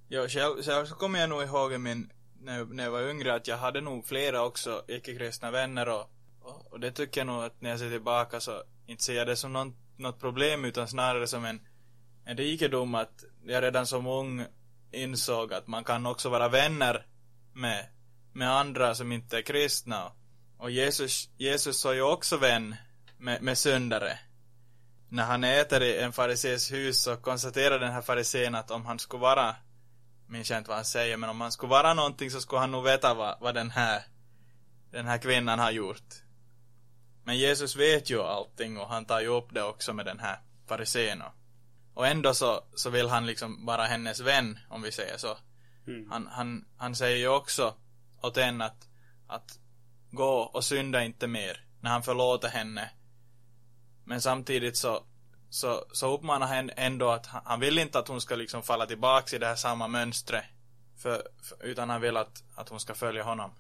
Ja, 0.08 0.28
själv, 0.28 0.62
själv 0.62 0.86
så 0.86 0.94
kommer 0.94 1.20
jag 1.20 1.28
nog 1.28 1.42
ihåg 1.42 1.72
i 1.72 1.78
min, 1.78 2.12
när, 2.40 2.64
när 2.64 2.84
jag 2.84 2.90
var 2.90 3.10
yngre 3.10 3.34
att 3.34 3.48
jag 3.48 3.56
hade 3.56 3.80
nog 3.80 4.06
flera 4.06 4.44
också 4.44 4.82
icke-kristna 4.88 5.50
vänner 5.50 5.88
och, 5.88 6.10
och, 6.40 6.72
och, 6.72 6.80
det 6.80 6.90
tycker 6.90 7.20
jag 7.20 7.26
nog 7.26 7.44
att 7.44 7.60
när 7.60 7.70
jag 7.70 7.78
ser 7.78 7.90
tillbaka 7.90 8.40
så 8.40 8.62
inte 8.86 9.02
ser 9.02 9.14
jag 9.14 9.26
det 9.26 9.36
som 9.36 9.52
någon, 9.52 9.76
något 9.96 10.20
problem 10.20 10.64
utan 10.64 10.88
snarare 10.88 11.26
som 11.26 11.44
en, 11.44 11.60
en 12.24 12.36
rikedom 12.36 12.94
att 12.94 13.24
jag 13.44 13.62
redan 13.62 13.86
som 13.86 14.06
ung 14.06 14.46
insåg 14.92 15.52
att 15.52 15.66
man 15.66 15.84
kan 15.84 16.06
också 16.06 16.28
vara 16.28 16.48
vänner 16.48 17.06
med, 17.52 17.86
med 18.32 18.50
andra 18.50 18.94
som 18.94 19.12
inte 19.12 19.38
är 19.38 19.42
kristna 19.42 20.12
och 20.60 20.70
Jesus, 20.70 21.28
Jesus 21.36 21.84
var 21.84 21.92
ju 21.92 22.02
också 22.02 22.36
vän 22.36 22.76
med, 23.18 23.42
med 23.42 23.58
syndare. 23.58 24.18
När 25.08 25.24
han 25.24 25.44
äter 25.44 25.82
i 25.82 25.98
en 25.98 26.12
farisees 26.12 26.72
hus 26.72 27.02
så 27.02 27.16
konstaterar 27.16 27.78
den 27.78 27.92
här 27.92 28.02
farisén 28.02 28.54
att 28.54 28.70
om 28.70 28.86
han 28.86 28.98
skulle 28.98 29.20
vara, 29.20 29.56
minns 30.26 30.50
jag 30.50 30.58
inte 30.58 30.68
vad 30.68 30.78
han 30.78 30.84
säger, 30.84 31.16
men 31.16 31.30
om 31.30 31.40
han 31.40 31.52
skulle 31.52 31.70
vara 31.70 31.94
någonting 31.94 32.30
så 32.30 32.40
skulle 32.40 32.60
han 32.60 32.70
nog 32.70 32.84
veta 32.84 33.14
vad, 33.14 33.36
vad 33.40 33.54
den 33.54 33.70
här, 33.70 34.02
den 34.90 35.06
här 35.06 35.18
kvinnan 35.18 35.58
har 35.58 35.70
gjort. 35.70 36.22
Men 37.24 37.38
Jesus 37.38 37.76
vet 37.76 38.10
ju 38.10 38.22
allting 38.22 38.78
och 38.78 38.88
han 38.88 39.04
tar 39.04 39.20
ju 39.20 39.26
upp 39.26 39.54
det 39.54 39.62
också 39.62 39.92
med 39.92 40.06
den 40.06 40.18
här 40.18 40.40
farisén. 40.66 41.22
Och 41.22 41.32
ändå 41.96 42.34
så, 42.34 42.64
så 42.74 42.90
vill 42.90 43.08
han 43.08 43.26
liksom 43.26 43.66
vara 43.66 43.84
hennes 43.84 44.20
vän, 44.20 44.58
om 44.68 44.82
vi 44.82 44.92
säger 44.92 45.16
så. 45.16 45.38
Mm. 45.86 46.10
Han, 46.10 46.26
han, 46.26 46.64
han 46.76 46.94
säger 46.94 47.16
ju 47.16 47.28
också 47.28 47.74
åt 48.22 48.36
en 48.36 48.62
att, 48.62 48.88
att 49.26 49.58
gå 50.10 50.40
och 50.40 50.64
synda 50.64 51.04
inte 51.04 51.26
mer 51.26 51.64
när 51.80 51.90
han 51.90 52.02
förlåter 52.02 52.48
henne. 52.48 52.90
Men 54.04 54.20
samtidigt 54.20 54.76
så, 54.76 55.04
så, 55.50 55.84
så 55.92 56.14
uppmanar 56.14 56.46
han 56.46 56.70
ändå 56.76 57.10
att 57.10 57.26
han 57.26 57.60
vill 57.60 57.78
inte 57.78 57.98
att 57.98 58.08
hon 58.08 58.20
ska 58.20 58.34
liksom 58.34 58.62
falla 58.62 58.86
tillbaks 58.86 59.34
i 59.34 59.38
det 59.38 59.46
här 59.46 59.56
samma 59.56 59.88
mönstret. 59.88 60.44
För, 60.98 61.22
för, 61.42 61.66
utan 61.66 61.90
han 61.90 62.00
vill 62.00 62.16
att, 62.16 62.42
att 62.54 62.68
hon 62.68 62.80
ska 62.80 62.94
följa 62.94 63.22
honom. 63.22 63.50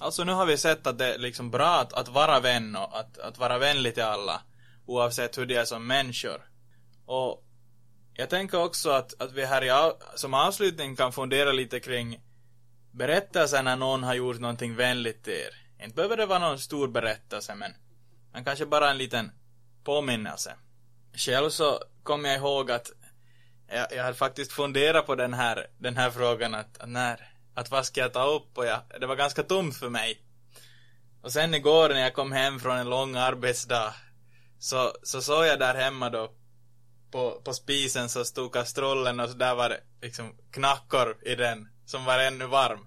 Alltså 0.00 0.24
nu 0.24 0.32
har 0.32 0.46
vi 0.46 0.58
sett 0.58 0.86
att 0.86 0.98
det 0.98 1.14
är 1.14 1.18
liksom 1.18 1.50
bra 1.50 1.78
att, 1.80 1.92
att 1.92 2.08
vara 2.08 2.40
vän 2.40 2.76
och 2.76 2.98
att, 2.98 3.18
att 3.18 3.38
vara 3.38 3.58
vänlig 3.58 3.94
till 3.94 4.02
alla. 4.02 4.42
Oavsett 4.86 5.38
hur 5.38 5.46
de 5.46 5.56
är 5.56 5.64
som 5.64 5.86
människor. 5.86 6.48
Och 7.06 7.44
jag 8.14 8.30
tänker 8.30 8.58
också 8.64 8.90
att, 8.90 9.22
att 9.22 9.32
vi 9.32 9.44
här 9.44 9.64
i, 9.64 9.92
som 10.14 10.34
avslutning 10.34 10.96
kan 10.96 11.12
fundera 11.12 11.52
lite 11.52 11.80
kring 11.80 12.20
berättelser 12.90 13.62
när 13.62 13.76
någon 13.76 14.02
har 14.02 14.14
gjort 14.14 14.40
någonting 14.40 14.76
vänligt 14.76 15.24
till 15.24 15.32
er. 15.32 15.84
Inte 15.84 15.96
behöver 15.96 16.16
det 16.16 16.26
vara 16.26 16.38
någon 16.38 16.58
stor 16.58 16.88
berättelse 16.88 17.54
men, 17.54 17.72
men 18.32 18.44
kanske 18.44 18.66
bara 18.66 18.90
en 18.90 18.98
liten 18.98 19.32
påminnelse. 19.84 20.54
Själv 21.12 21.50
så 21.50 21.80
kommer 22.02 22.28
jag 22.28 22.38
ihåg 22.38 22.70
att 22.70 22.90
jag, 23.68 23.92
jag 23.92 24.04
hade 24.04 24.16
faktiskt 24.16 24.52
funderat 24.52 25.06
på 25.06 25.14
den 25.14 25.34
här, 25.34 25.66
den 25.78 25.96
här 25.96 26.10
frågan 26.10 26.54
att, 26.54 26.78
att 26.78 26.88
när, 26.88 27.28
att 27.54 27.70
vad 27.70 27.86
ska 27.86 28.00
jag 28.00 28.12
ta 28.12 28.24
upp 28.24 28.58
och 28.58 28.66
jag, 28.66 28.80
det 29.00 29.06
var 29.06 29.16
ganska 29.16 29.42
tomt 29.42 29.76
för 29.76 29.88
mig. 29.88 30.22
Och 31.22 31.32
sen 31.32 31.54
igår 31.54 31.88
när 31.88 32.00
jag 32.00 32.14
kom 32.14 32.32
hem 32.32 32.60
från 32.60 32.76
en 32.76 32.90
lång 32.90 33.16
arbetsdag 33.16 33.94
så, 34.58 34.92
så 35.02 35.22
såg 35.22 35.46
jag 35.46 35.58
där 35.58 35.74
hemma 35.74 36.10
då 36.10 36.32
på, 37.16 37.40
på 37.44 37.52
spisen 37.52 38.08
så 38.08 38.24
stod 38.24 38.52
kastrullen 38.52 39.20
och 39.20 39.30
så 39.30 39.36
där 39.36 39.54
var 39.54 39.68
det 39.68 39.80
liksom 40.02 40.34
knackor 40.50 41.16
i 41.22 41.34
den 41.34 41.68
som 41.86 42.04
var 42.04 42.18
ännu 42.18 42.46
varm. 42.46 42.86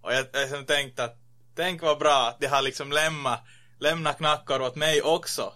Och 0.00 0.12
jag, 0.14 0.26
jag 0.32 0.40
liksom 0.40 0.66
tänkte 0.66 1.04
att 1.04 1.16
tänk 1.56 1.82
vad 1.82 1.98
bra 1.98 2.28
att 2.28 2.40
de 2.40 2.46
har 2.46 2.62
liksom 2.62 2.92
lämnat, 2.92 3.40
lämnat 3.78 4.16
knackor 4.16 4.62
åt 4.62 4.76
mig 4.76 5.02
också. 5.02 5.52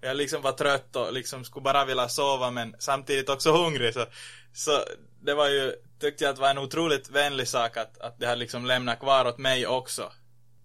Jag 0.00 0.16
liksom 0.16 0.42
var 0.42 0.52
trött 0.52 0.96
och 0.96 1.12
liksom 1.12 1.44
skulle 1.44 1.62
bara 1.62 1.84
vilja 1.84 2.08
sova 2.08 2.50
men 2.50 2.76
samtidigt 2.78 3.28
också 3.28 3.52
hungrig 3.52 3.94
så, 3.94 4.06
så 4.52 4.80
det 5.22 5.34
var 5.34 5.48
ju, 5.48 5.72
tyckte 6.00 6.24
jag 6.24 6.30
att 6.30 6.36
det 6.36 6.42
var 6.42 6.50
en 6.50 6.58
otroligt 6.58 7.10
vänlig 7.10 7.48
sak 7.48 7.76
att, 7.76 7.98
att 7.98 8.18
det 8.18 8.26
har 8.26 8.36
liksom 8.36 8.66
lämnat 8.66 9.00
kvar 9.00 9.24
åt 9.24 9.38
mig 9.38 9.66
också. 9.66 10.12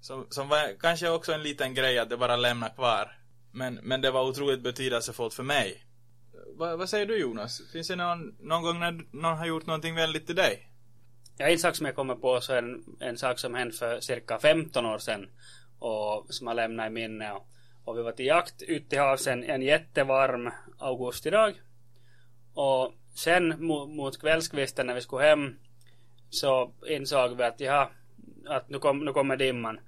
Som, 0.01 0.27
som 0.29 0.49
var 0.49 0.79
kanske 0.79 1.09
också 1.09 1.33
en 1.33 1.43
liten 1.43 1.73
grej 1.73 1.99
att 1.99 2.09
det 2.09 2.17
bara 2.17 2.35
lämnar 2.35 2.69
kvar. 2.69 3.11
Men, 3.51 3.79
men 3.83 4.01
det 4.01 4.11
var 4.11 4.23
otroligt 4.23 4.63
betydelsefullt 4.63 5.33
för 5.33 5.43
mig. 5.43 5.85
Va, 6.57 6.75
vad 6.75 6.89
säger 6.89 7.05
du 7.05 7.17
Jonas? 7.17 7.61
Finns 7.71 7.87
det 7.87 7.95
någon, 7.95 8.35
någon 8.39 8.63
gång 8.63 8.79
när 8.79 8.91
någon 9.11 9.37
har 9.37 9.45
gjort 9.45 9.65
någonting 9.65 9.95
väldigt 9.95 10.25
till 10.25 10.35
dig? 10.35 10.69
Ja, 11.37 11.47
en 11.47 11.59
sak 11.59 11.75
som 11.75 11.85
jag 11.85 11.95
kommer 11.95 12.15
på 12.15 12.41
så 12.41 12.53
är 12.53 12.57
en, 12.57 12.83
en 12.99 13.17
sak 13.17 13.39
som 13.39 13.53
hände 13.53 13.73
för 13.73 13.99
cirka 13.99 14.39
15 14.39 14.85
år 14.85 14.97
sedan 14.97 15.29
och 15.79 16.25
som 16.29 16.47
har 16.47 16.53
lämnat 16.53 16.87
i 16.87 16.89
minne. 16.89 17.31
Och, 17.31 17.47
och 17.83 17.97
vi 17.97 18.01
var 18.01 18.11
till 18.11 18.25
jakt 18.25 18.61
ute 18.61 18.89
till 18.89 18.99
havs 18.99 19.27
en, 19.27 19.43
en 19.43 19.61
jättevarm 19.61 20.51
augustidag. 20.77 21.53
Och 22.53 22.93
sen 23.15 23.65
mot, 23.65 23.89
mot 23.89 24.21
kvällskvisten 24.21 24.87
när 24.87 24.95
vi 24.95 25.01
skulle 25.01 25.25
hem 25.25 25.55
så 26.29 26.73
insåg 26.87 27.37
vi 27.37 27.43
att 27.43 27.59
ja, 27.59 27.91
att 28.47 28.69
nu, 28.69 28.79
kom, 28.79 28.99
nu 28.99 29.13
kommer 29.13 29.37
dimman. 29.37 29.79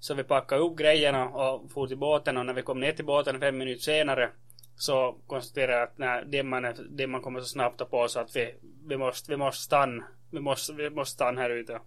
Så 0.00 0.14
vi 0.14 0.24
packade 0.24 0.62
upp 0.62 0.76
grejerna 0.76 1.28
och 1.28 1.70
for 1.70 1.86
till 1.86 1.98
båten 1.98 2.36
och 2.36 2.46
när 2.46 2.54
vi 2.54 2.62
kom 2.62 2.80
ner 2.80 2.92
till 2.92 3.04
båten 3.04 3.40
fem 3.40 3.58
minuter 3.58 3.82
senare 3.82 4.30
så 4.76 5.16
konstaterade 5.26 5.72
jag 5.72 5.82
att 5.82 5.98
när 5.98 6.24
dimman, 6.24 6.74
dimman 6.90 7.22
kommer 7.22 7.40
så 7.40 7.46
snabbt 7.46 7.90
på 7.90 8.08
så 8.08 8.20
att 8.20 8.36
vi, 8.36 8.54
vi, 8.86 8.96
måste, 8.96 9.30
vi 9.30 9.36
måste 9.36 9.64
stanna 9.64 10.04
vi 10.34 10.40
måste, 10.40 10.72
vi 10.72 10.90
måste 10.90 11.14
stanna 11.14 11.40
här 11.40 11.50
ute. 11.50 11.80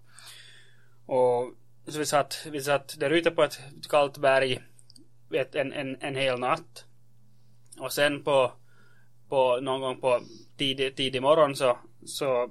Och 1.06 1.54
så 1.88 2.00
vi 2.00 2.06
satt, 2.06 2.47
vi 2.52 2.62
satt 2.62 3.00
där 3.00 3.10
ute 3.10 3.32
på 3.32 3.43
ett 3.43 3.60
kallt 3.89 4.17
berg 4.17 4.60
vet, 5.30 5.56
en, 5.56 5.73
en, 5.73 5.97
en 6.02 6.15
hel 6.15 6.39
natt. 6.39 6.86
Och 7.80 7.93
sen 7.93 8.23
på, 8.23 8.52
på 9.30 9.60
någon 9.62 9.82
gång 9.82 10.02
på 10.02 10.19
tidig, 10.58 10.95
tidig 10.95 11.21
morgon 11.21 11.56
så, 11.56 11.78
så 12.06 12.50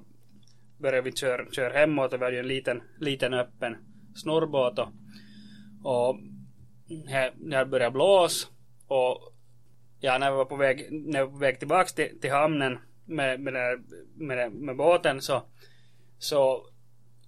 började 0.77 1.01
vi 1.01 1.11
köra, 1.11 1.51
kör 1.51 1.71
hemåt 1.71 2.13
och 2.13 2.21
vi 2.21 2.25
hade 2.25 2.39
en 2.39 2.47
liten, 2.47 2.81
liten 2.99 3.33
öppen 3.33 3.77
snorrbåt. 4.15 4.79
och, 4.79 4.89
och 5.83 6.19
här, 7.07 7.33
här 7.51 7.65
det 7.65 7.65
började 7.65 7.91
blåsa 7.91 8.47
och 8.87 9.33
ja, 9.99 10.17
när 10.17 10.31
vi 10.31 10.37
var 10.37 10.45
på 10.45 10.55
väg, 10.55 10.87
när 10.91 11.19
vi 11.19 11.25
var 11.25 11.31
på 11.31 11.37
väg 11.37 11.59
tillbaks 11.59 11.93
till, 11.93 12.19
till 12.21 12.31
hamnen 12.31 12.79
med, 13.05 13.39
med, 13.39 13.53
med, 13.53 13.81
med, 14.15 14.51
med 14.51 14.75
båten 14.75 15.21
så 15.21 15.43
så 16.19 16.67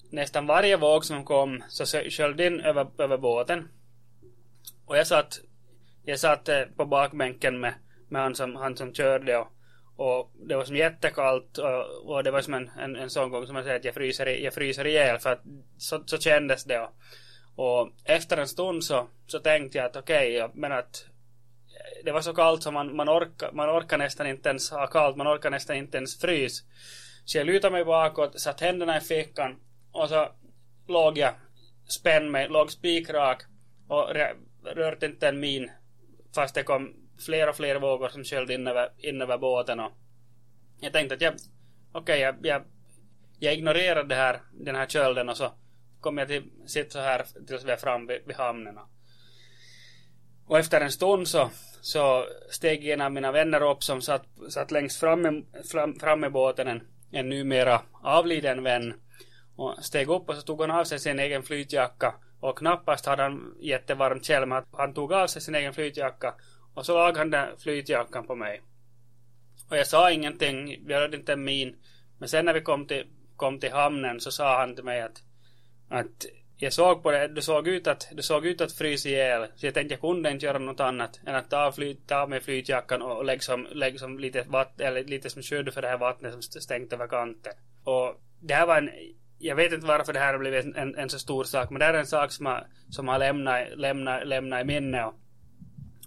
nästan 0.09 0.47
varje 0.47 0.77
våg 0.77 1.05
som 1.05 1.25
kom 1.25 1.63
så 1.67 1.85
sköljde 2.09 2.47
in 2.47 2.59
över, 2.59 2.87
över 2.97 3.17
båten. 3.17 3.67
Och 4.85 4.97
jag 4.97 5.07
satt, 5.07 5.39
jag 6.03 6.19
satt 6.19 6.49
eh, 6.49 6.61
på 6.77 6.85
bakbänken 6.85 7.59
med, 7.59 7.73
med 8.07 8.21
han, 8.21 8.35
som, 8.35 8.55
han 8.55 8.77
som 8.77 8.93
körde 8.93 9.37
och, 9.37 9.47
Och 9.95 10.31
det 10.47 10.55
var 10.55 10.63
som 10.63 10.75
jättekallt 10.75 11.57
och, 11.57 12.09
och 12.09 12.23
det 12.23 12.31
var 12.31 12.41
som 12.41 12.53
en, 12.53 12.69
en, 12.79 12.95
en 12.95 13.09
sån 13.09 13.29
gång 13.29 13.45
som 13.45 13.53
man 13.53 13.63
säger 13.63 13.75
att 13.75 13.85
jag 13.85 13.93
fryser, 13.93 14.25
jag 14.25 14.53
fryser 14.53 14.87
ihjäl 14.87 15.19
för 15.19 15.31
att 15.31 15.43
så, 15.77 16.03
så 16.05 16.17
kändes 16.17 16.63
det. 16.63 16.79
Och, 16.79 16.93
och 17.55 17.89
efter 18.03 18.37
en 18.37 18.47
stund 18.47 18.83
så, 18.83 19.07
så 19.27 19.39
tänkte 19.39 19.77
jag 19.77 19.85
att 19.85 19.95
okej, 19.95 20.43
okay, 20.43 20.59
men 20.61 20.71
att 20.71 21.05
det 22.03 22.11
var 22.11 22.21
så 22.21 22.33
kallt 22.33 22.63
så 22.63 22.71
man, 22.71 22.95
man, 22.95 23.09
orka, 23.09 23.49
man 23.53 23.69
orkade 23.69 24.03
nästan 24.03 24.27
inte 24.27 24.49
ens 24.49 24.71
ha 24.71 24.87
kallt, 24.87 25.17
man 25.17 25.27
orkade 25.27 25.55
nästan 25.55 25.75
inte 25.75 25.97
ens 25.97 26.19
frys. 26.19 26.63
Så 27.25 27.37
jag 27.37 27.47
lutade 27.47 27.71
mig 27.71 27.85
bakåt, 27.85 28.39
satt 28.39 28.61
händerna 28.61 28.97
i 28.97 29.01
fickan 29.01 29.55
och 29.91 30.09
så 30.09 30.27
låg 30.87 31.17
jag 31.17 31.33
spänd 31.89 32.31
mig, 32.31 32.49
låg 32.49 32.71
spikrak 32.71 33.43
och 33.87 34.09
rörde 34.63 35.05
inte 35.05 35.27
en 35.27 35.39
min 35.39 35.71
fast 36.35 36.55
det 36.55 36.63
kom 36.63 36.95
fler 37.25 37.49
och 37.49 37.55
fler 37.55 37.75
vågor 37.75 38.09
som 38.09 38.23
sköljde 38.23 38.53
in 38.53 38.67
över, 38.67 38.89
in 38.97 39.21
över 39.21 39.37
båten 39.37 39.79
och 39.79 39.91
jag 40.79 40.93
tänkte 40.93 41.15
att 41.15 41.21
jag 41.21 41.33
okej, 41.91 42.01
okay, 42.01 42.19
jag, 42.19 42.35
jag, 42.41 42.63
jag 43.39 43.53
ignorerade 43.53 44.09
det 44.09 44.15
här, 44.15 44.41
den 44.51 44.75
här 44.75 44.85
kölden 44.85 45.29
och 45.29 45.37
så 45.37 45.51
kom 45.99 46.17
jag 46.17 46.27
till 46.27 46.43
sitta 46.65 46.89
så 46.89 46.99
här 46.99 47.25
tills 47.47 47.65
vi 47.65 47.71
är 47.71 47.77
fram 47.77 48.07
vid, 48.07 48.21
vid 48.25 48.35
hamnen. 48.35 48.77
Och 48.77 48.87
efter 50.57 50.81
en 50.81 50.91
stund 50.91 51.27
så, 51.27 51.49
så 51.81 52.25
steg 52.49 52.87
en 52.87 53.01
av 53.01 53.11
mina 53.11 53.31
vänner 53.31 53.71
upp 53.71 53.83
som 53.83 54.01
satt, 54.01 54.25
satt 54.49 54.71
längst 54.71 54.99
fram, 54.99 55.45
fram, 55.71 55.99
fram 55.99 56.23
i 56.23 56.29
båten, 56.29 56.67
en, 56.67 56.81
en 57.11 57.29
numera 57.29 57.81
avliden 58.03 58.63
vän. 58.63 58.93
Och 59.55 59.75
steg 59.81 60.09
upp 60.09 60.29
och 60.29 60.35
så 60.35 60.41
tog 60.41 60.61
han 60.61 60.71
av 60.71 60.83
sig 60.83 60.99
sin 60.99 61.19
egen 61.19 61.43
flytjacka. 61.43 62.15
Och 62.39 62.57
knappast 62.57 63.05
hade 63.05 63.23
han 63.23 63.55
jättevarmt 63.59 64.25
själv, 64.25 64.47
men 64.47 64.63
han 64.71 64.93
tog 64.93 65.13
av 65.13 65.27
sig 65.27 65.41
sin 65.41 65.55
egen 65.55 65.73
flytjacka. 65.73 66.33
Och 66.73 66.85
så 66.85 66.93
lagade 66.93 67.19
han 67.19 67.29
den 67.29 67.57
flytjackan 67.57 68.27
på 68.27 68.35
mig. 68.35 68.61
Och 69.69 69.77
jag 69.77 69.87
sa 69.87 70.11
ingenting, 70.11 70.85
vi 70.85 70.93
hade 70.93 71.17
inte 71.17 71.33
en 71.33 71.43
min. 71.43 71.75
Men 72.17 72.29
sen 72.29 72.45
när 72.45 72.53
vi 72.53 72.61
kom 72.61 72.87
till, 72.87 73.07
kom 73.35 73.59
till 73.59 73.71
hamnen 73.71 74.19
så 74.19 74.31
sa 74.31 74.59
han 74.59 74.75
till 74.75 74.83
mig 74.83 75.01
att, 75.01 75.23
att 75.89 76.25
jag 76.61 76.73
såg 76.73 77.03
på 77.03 77.11
det, 77.11 77.27
det 77.27 77.41
såg 77.41 77.67
ut 77.67 77.87
att, 77.87 78.07
det 78.11 78.23
såg 78.23 78.45
ut 78.45 78.61
att 78.61 78.71
frysa 78.71 79.09
ihjäl. 79.09 79.47
Så 79.55 79.65
jag 79.65 79.73
tänkte 79.73 79.93
jag 79.93 80.01
kunde 80.01 80.31
inte 80.31 80.45
göra 80.45 80.57
något 80.57 80.79
annat 80.79 81.19
än 81.25 81.35
att 81.35 81.49
ta 81.49 81.57
av, 81.57 81.71
fly, 81.71 81.95
ta 81.95 82.15
av 82.15 82.29
mig 82.29 82.41
flytjackan 82.41 83.01
och 83.01 83.25
lägga 83.25 83.41
som, 83.41 83.67
som 83.97 84.19
lite 84.19 84.45
vatten, 84.47 84.87
eller 84.87 85.03
lite 85.03 85.29
som 85.29 85.41
skydd 85.41 85.73
för 85.73 85.81
det 85.81 85.87
här 85.87 85.97
vattnet 85.97 86.31
som 86.31 86.41
stängt 86.41 86.93
över 86.93 87.07
kanten. 87.07 87.53
Och 87.83 88.21
det 88.39 88.53
här 88.53 88.67
var 88.67 88.77
en, 88.77 88.89
jag 89.37 89.55
vet 89.55 89.73
inte 89.73 89.87
varför 89.87 90.13
det 90.13 90.19
här 90.19 90.33
har 90.33 90.39
blivit 90.39 90.65
en, 90.65 90.75
en, 90.75 90.95
en 90.95 91.09
så 91.09 91.19
stor 91.19 91.43
sak, 91.43 91.69
men 91.69 91.79
det 91.79 91.85
här 91.85 91.93
är 91.93 91.99
en 91.99 92.07
sak 92.07 92.31
som 92.31 92.45
har, 92.45 92.67
som 92.89 93.07
har 93.07 93.19
lämnat, 93.19 93.67
lämnat, 93.75 94.27
lämnat 94.27 94.61
i 94.61 94.65
minne 94.65 95.03
och, 95.03 95.13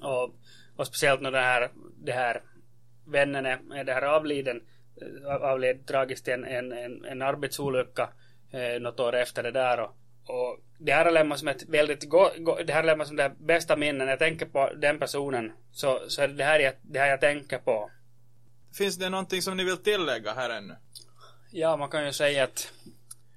och, 0.00 0.34
och 0.76 0.86
speciellt 0.86 1.20
när 1.20 1.30
det 1.30 1.38
här, 1.38 1.70
det 2.04 2.12
här 2.12 2.42
vännen 3.06 3.46
är, 3.46 3.84
det 3.84 3.92
här 3.92 4.02
avliden, 4.02 4.62
eh, 5.00 5.34
avled 5.34 5.86
tragiskt 5.86 6.28
i 6.28 6.30
en, 6.30 6.44
en, 6.44 6.72
en, 6.72 7.04
en 7.04 7.22
arbetsolycka 7.22 8.08
eh, 8.50 8.80
något 8.80 9.00
år 9.00 9.14
efter 9.14 9.42
det 9.42 9.50
där 9.50 9.80
och 9.80 9.96
och 10.26 10.58
det 10.78 10.92
här 10.92 11.04
har 11.04 11.12
lämnat 11.12 11.38
som 11.38 11.48
ett 11.48 11.68
väldigt 11.68 12.08
go, 12.08 12.28
go, 12.38 12.56
det 12.66 12.72
här 12.72 12.82
lämnat 12.82 13.06
som 13.06 13.16
det 13.16 13.32
bästa 13.38 13.76
minnen. 13.76 14.08
Jag 14.08 14.18
tänker 14.18 14.46
på 14.46 14.70
den 14.76 14.98
personen 14.98 15.52
så, 15.72 16.00
så 16.08 16.22
är 16.22 16.28
det 16.28 16.34
det 16.34 16.44
här 16.44 16.60
jag, 16.60 16.74
det 16.82 16.98
här 16.98 17.08
jag 17.08 17.20
tänker 17.20 17.58
på. 17.58 17.90
Finns 18.78 18.96
det 18.96 19.08
någonting 19.08 19.42
som 19.42 19.56
ni 19.56 19.64
vill 19.64 19.76
tillägga 19.76 20.32
här 20.32 20.50
ännu? 20.50 20.74
Ja, 21.50 21.76
man 21.76 21.88
kan 21.88 22.06
ju 22.06 22.12
säga 22.12 22.44
att, 22.44 22.72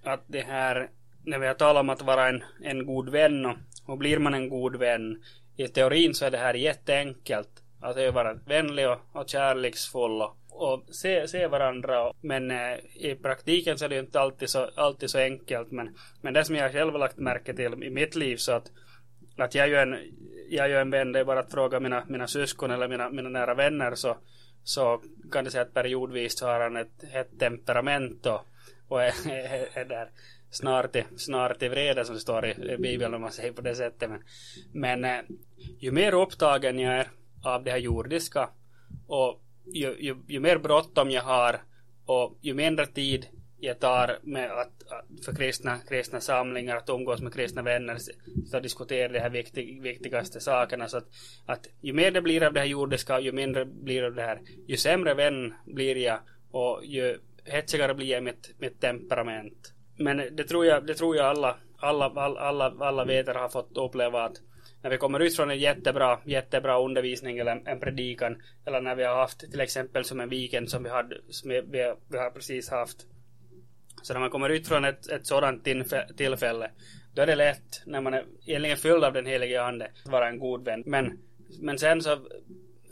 att 0.04 0.24
det 0.28 0.42
här, 0.42 0.90
när 1.24 1.40
vi 1.40 1.48
har 1.48 1.54
talat 1.54 1.82
om 1.82 1.90
att 1.90 2.02
vara 2.02 2.30
en, 2.30 2.44
en 2.64 2.86
god 2.86 3.10
vän 3.10 3.46
och, 3.46 3.58
och 3.86 3.98
blir 3.98 4.20
man 4.20 4.34
en 4.34 4.50
god 4.50 4.76
vän, 4.76 5.24
i 5.58 5.68
teorin 5.68 6.14
så 6.14 6.26
är 6.26 6.32
det 6.32 6.38
här 6.38 6.54
jätteenkelt. 6.54 7.50
Att 7.82 8.14
vara 8.14 8.34
vänlig 8.34 8.90
och, 8.90 9.00
och 9.12 9.30
kärleksfull 9.30 10.22
och, 10.22 10.38
och 10.58 10.84
se, 10.92 11.28
se 11.28 11.48
varandra. 11.48 12.12
Men 12.22 12.52
eh, 12.52 12.78
i 12.96 13.16
praktiken 13.22 13.78
så 13.78 13.86
är 13.86 13.90
det 13.90 13.96
ju 13.96 14.02
inte 14.02 14.20
alltid 14.20 14.50
så, 14.50 14.70
alltid 14.76 15.10
så 15.10 15.20
enkelt. 15.20 15.72
Men, 15.72 15.96
men 16.22 16.34
det 16.34 16.46
som 16.46 16.56
jag 16.56 16.72
själv 16.72 16.92
har 16.92 17.00
lagt 17.00 17.18
märke 17.18 17.54
till 17.54 17.84
i 17.84 17.90
mitt 17.90 18.16
liv 18.16 18.38
så 18.38 18.52
att, 18.52 18.72
att 19.38 19.56
jag 19.56 19.66
är 19.66 19.70
ju 19.70 19.76
en, 19.76 19.98
jag 20.50 20.66
är 20.66 20.70
ju 20.70 20.76
en 20.76 20.90
vän, 20.90 21.12
det 21.12 21.20
är 21.20 21.26
bara 21.26 21.40
att 21.40 21.52
fråga 21.52 21.80
mina, 21.80 22.04
mina 22.08 22.28
syskon 22.28 22.72
eller 22.72 22.88
mina, 22.88 23.10
mina 23.10 23.30
nära 23.30 23.54
vänner 23.54 23.96
så, 23.96 24.18
så 24.64 25.02
kan 25.32 25.44
det 25.44 25.52
säga 25.52 25.62
att 25.62 25.74
periodvis 25.74 26.38
så 26.38 26.46
har 26.46 26.60
han 26.60 26.78
ett 26.78 27.04
hett 27.12 27.40
temperament 27.40 28.26
och, 28.26 28.42
och 28.88 29.04
är, 29.04 29.14
är, 29.30 29.68
är 29.74 29.86
där 29.86 30.10
snart 30.50 30.96
i, 30.96 31.04
snart 31.18 31.64
i 31.64 31.68
vrede 31.68 32.06
som 32.06 32.16
det 32.16 32.22
står 32.22 32.46
i 32.46 32.78
Bibeln 32.78 33.14
om 33.14 33.22
man 33.22 33.32
säger 33.32 33.52
på 33.52 33.62
det 33.62 33.76
sättet. 33.76 34.10
Men, 34.10 34.24
men 34.72 35.06
eh, 35.06 35.26
ju 35.80 35.92
mer 35.92 36.14
upptagen 36.14 36.80
jag 36.80 36.94
är 36.94 37.08
av 37.44 37.64
det 37.64 37.72
här 37.72 37.78
jordiska 37.78 38.50
och 39.08 39.42
ju, 39.74 39.96
ju, 40.00 40.16
ju 40.28 40.40
mer 40.40 40.58
bråttom 40.58 41.12
jag 41.12 41.22
har 41.22 41.62
och 42.06 42.38
ju 42.42 42.54
mindre 42.54 42.86
tid 42.86 43.28
jag 43.60 43.80
tar 43.80 44.20
med 44.24 44.52
att, 44.52 44.84
för 45.26 45.36
kristna, 45.36 45.78
kristna 45.90 46.22
samlingar, 46.22 46.76
att 46.76 46.90
umgås 46.90 47.22
med 47.22 47.34
kristna 47.34 47.62
vänner, 47.62 47.98
så 48.46 48.60
diskutera 48.60 49.12
de 49.12 49.20
här 49.20 49.30
viktig, 49.30 49.82
viktigaste 49.82 50.40
sakerna. 50.40 50.88
Så 50.88 50.98
att, 50.98 51.08
att 51.46 51.68
ju 51.82 51.94
mer 51.94 52.12
det 52.12 52.22
blir 52.22 52.44
av 52.44 52.54
det 52.54 52.60
här 52.60 52.68
jordiska, 52.68 53.20
ju 53.20 53.32
mindre 53.32 53.66
blir 53.66 54.02
det 54.02 54.08
av 54.08 54.16
det 54.16 54.22
här, 54.22 54.42
ju 54.68 54.78
sämre 54.78 55.14
vän 55.14 55.54
blir 55.66 55.96
jag 55.98 56.20
och 56.52 56.86
ju 56.86 57.18
hetsigare 57.46 57.94
blir 57.94 58.08
jag 58.08 58.24
mitt, 58.24 58.56
mitt 58.58 58.82
temperament. 58.82 59.74
Men 59.98 60.18
det 60.18 60.44
tror 60.44 60.66
jag, 60.66 60.88
det 60.88 60.94
tror 60.94 61.16
jag 61.16 61.26
alla, 61.26 61.56
alla, 61.78 62.06
alla, 62.06 62.40
alla, 62.40 62.66
alla 62.80 63.04
har 63.40 63.50
fått 63.50 63.78
uppleva 63.78 64.24
att 64.24 64.38
när 64.86 64.90
vi 64.92 64.98
kommer 64.98 65.20
ut 65.20 65.36
från 65.36 65.50
en 65.50 65.60
jättebra, 65.60 66.20
jättebra 66.26 66.80
undervisning 66.80 67.38
eller 67.38 67.52
en, 67.52 67.68
en 67.68 67.80
predikan 67.80 68.42
eller 68.66 68.82
när 68.82 68.96
vi 68.96 69.04
har 69.04 69.16
haft 69.16 69.40
till 69.40 69.60
exempel 69.60 70.06
som 70.06 70.20
en 70.20 70.30
weekend 70.30 70.70
som 70.70 70.84
vi, 70.84 70.90
hade, 70.90 71.18
som 71.30 71.50
vi, 71.50 71.62
vi, 71.62 71.94
vi 72.08 72.18
har 72.18 72.30
precis 72.30 72.70
haft. 72.70 73.06
Så 74.02 74.14
när 74.14 74.20
man 74.20 74.30
kommer 74.30 74.50
ut 74.50 74.68
från 74.68 74.86
ett, 74.86 75.08
ett 75.08 75.28
sådant 75.28 75.68
tillfälle 76.18 76.72
då 77.14 77.22
är 77.22 77.26
det 77.26 77.36
lätt 77.36 77.82
när 77.86 78.02
man 78.02 78.14
är 78.14 78.26
egentligen 78.46 78.78
fylld 78.78 79.04
av 79.04 79.14
den 79.14 79.26
helige 79.26 79.64
ande 79.64 79.92
att 80.06 80.12
vara 80.12 80.30
en 80.30 80.40
god 80.40 80.66
vän. 80.66 80.84
Men, 80.86 81.20
men 81.60 81.78
sen 81.78 82.02
så 82.02 82.18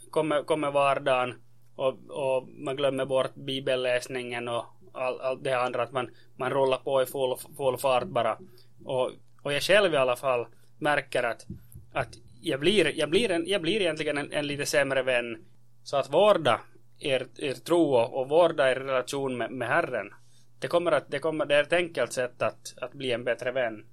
kommer, 0.09 0.43
kommer 0.43 0.71
vardagen 0.71 1.33
och, 1.75 1.97
och 2.09 2.49
man 2.49 2.75
glömmer 2.75 3.05
bort 3.05 3.35
bibelläsningen 3.35 4.47
och 4.47 4.65
allt 4.93 5.21
all 5.21 5.43
det 5.43 5.53
andra 5.53 5.83
att 5.83 5.91
man, 5.91 6.09
man 6.35 6.49
rullar 6.49 6.77
på 6.77 7.01
i 7.01 7.05
full, 7.05 7.37
full 7.57 7.77
fart 7.77 8.07
bara. 8.07 8.37
Och, 8.85 9.11
och 9.43 9.53
jag 9.53 9.61
själv 9.61 9.93
i 9.93 9.97
alla 9.97 10.15
fall 10.15 10.45
märker 10.79 11.23
att 11.23 11.45
att 11.93 12.09
jag 12.41 12.59
blir, 12.59 12.99
jag 12.99 13.09
blir, 13.09 13.31
en, 13.31 13.47
jag 13.47 13.61
blir 13.61 13.81
egentligen 13.81 14.17
en, 14.17 14.31
en 14.31 14.47
lite 14.47 14.65
sämre 14.65 15.03
vän. 15.03 15.45
Så 15.83 15.97
att 15.97 16.13
vårda 16.13 16.61
er, 16.99 17.27
er 17.37 17.53
tro 17.53 17.93
och, 17.95 18.21
och 18.21 18.29
vårda 18.29 18.71
er 18.71 18.75
relation 18.75 19.37
med, 19.37 19.51
med 19.51 19.67
Herren. 19.67 20.13
Det 20.59 20.67
kommer 20.67 20.91
att, 20.91 21.11
det 21.11 21.19
kommer, 21.19 21.45
det 21.45 21.55
är 21.55 21.63
ett 21.63 21.73
enkelt 21.73 22.13
sätt 22.13 22.41
att, 22.41 22.73
att 22.77 22.93
bli 22.93 23.11
en 23.11 23.23
bättre 23.23 23.51
vän. 23.51 23.85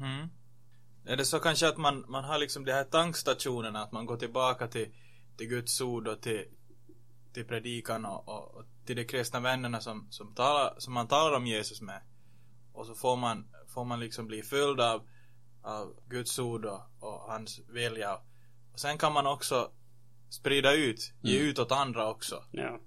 Mm. 0.00 0.28
Är 1.06 1.16
det 1.16 1.24
så 1.24 1.38
kanske 1.38 1.68
att 1.68 1.76
man, 1.76 2.04
man 2.08 2.24
har 2.24 2.38
liksom 2.38 2.64
de 2.64 2.72
här 2.72 2.84
tankstationerna, 2.84 3.82
att 3.82 3.92
man 3.92 4.06
går 4.06 4.16
tillbaka 4.16 4.66
till, 4.66 4.88
till 5.36 5.48
Guds 5.48 5.80
ord 5.80 6.08
och 6.08 6.20
till, 6.20 6.44
till 7.32 7.44
predikan 7.44 8.04
och, 8.04 8.28
och, 8.28 8.54
och 8.54 8.64
till 8.86 8.96
de 8.96 9.04
kristna 9.04 9.40
vännerna 9.40 9.80
som, 9.80 10.06
som, 10.10 10.34
talar, 10.34 10.74
som 10.78 10.94
man 10.94 11.08
talar 11.08 11.36
om 11.36 11.46
Jesus 11.46 11.80
med. 11.80 12.00
Och 12.72 12.86
så 12.86 12.94
får 12.94 13.16
man, 13.16 13.46
får 13.74 13.84
man 13.84 14.00
liksom 14.00 14.26
bli 14.26 14.42
fylld 14.42 14.80
av 14.80 15.02
av 15.66 15.94
Guds 16.08 16.38
ord 16.38 16.64
och, 16.64 16.80
och 17.00 17.20
hans 17.20 17.60
vilja. 17.68 18.14
Och 18.72 18.80
sen 18.80 18.98
kan 18.98 19.12
man 19.12 19.26
också 19.26 19.70
sprida 20.28 20.72
ut, 20.72 21.12
ge 21.20 21.36
mm. 21.36 21.50
ut 21.50 21.58
åt 21.58 21.72
andra 21.72 22.10
också. 22.10 22.44
Ja. 22.50 22.80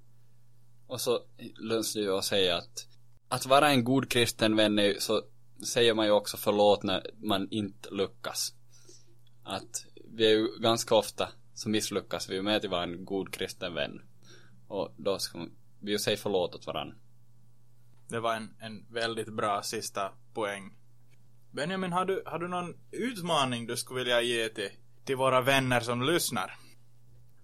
Och 0.88 1.02
så 1.02 1.20
löns 1.56 1.94
det 1.94 2.00
ju 2.00 2.18
att 2.18 2.26
säga 2.26 2.58
att 2.58 2.89
att 3.30 3.46
vara 3.46 3.70
en 3.70 3.84
god 3.84 4.12
kristen 4.12 4.56
vän 4.56 4.80
är 4.80 5.00
så 5.00 5.24
säger 5.65 5.94
man 5.94 6.06
ju 6.06 6.12
också 6.12 6.38
förlåt 6.38 6.84
när 6.84 7.12
man 7.18 7.48
inte 7.52 7.89
lyckas. 7.92 8.54
Att 9.44 9.86
vi 10.12 10.26
är 10.26 10.30
ju 10.30 10.60
ganska 10.60 10.96
ofta 10.96 11.30
så 11.54 11.70
misslyckas 11.70 12.30
vi 12.30 12.42
med 12.42 12.56
att 12.56 12.72
vara 12.72 12.84
en 12.84 13.06
god 13.06 13.34
kristen 13.34 13.74
vän. 13.74 14.02
Och 14.68 14.94
då 14.98 15.20
ska 15.20 15.48
vi 15.80 15.92
ju 15.92 16.00
säga 16.00 16.18
förlåt 16.18 16.56
åt 16.56 16.68
varandra. 16.68 16.96
Det 18.08 18.20
var 18.20 18.36
en, 18.36 18.56
en 18.60 18.86
väldigt 18.94 19.34
bra 19.34 19.62
sista 19.62 20.12
poäng. 20.34 20.79
Benjamin, 21.52 21.94
har 21.94 22.06
du, 22.06 22.24
har 22.26 22.40
du 22.40 22.48
någon 22.48 22.76
utmaning 22.92 23.68
du 23.68 23.78
skulle 23.78 24.00
vilja 24.00 24.22
ge 24.22 24.50
till, 24.50 24.70
till 25.06 25.16
våra 25.16 25.42
vänner 25.42 25.80
som 25.80 26.02
lyssnar? 26.02 26.56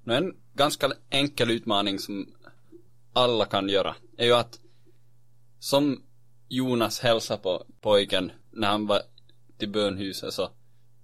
En 0.06 0.36
ganska 0.54 0.91
enkel 1.10 1.52
utmaning 1.52 2.00
som 2.00 2.28
alla 3.13 3.46
kan 3.46 3.70
göra 3.70 3.96
är 4.18 4.26
ju 4.26 4.34
att 4.34 4.60
som 5.60 6.04
Jonas 6.50 7.00
hälsade 7.00 7.41
på 7.41 7.65
pojken 7.82 8.32
när 8.52 8.68
han 8.68 8.88
var 8.88 9.02
till 9.58 9.70
bönhuset 9.70 10.34
så, 10.34 10.50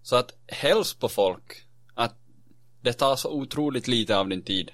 så 0.01 0.15
att 0.15 0.33
häls 0.47 0.93
på 0.93 1.09
folk 1.09 1.65
att 1.93 2.15
det 2.81 2.93
tar 2.93 3.15
så 3.15 3.31
otroligt 3.31 3.87
lite 3.87 4.17
av 4.17 4.29
din 4.29 4.43
tid 4.43 4.71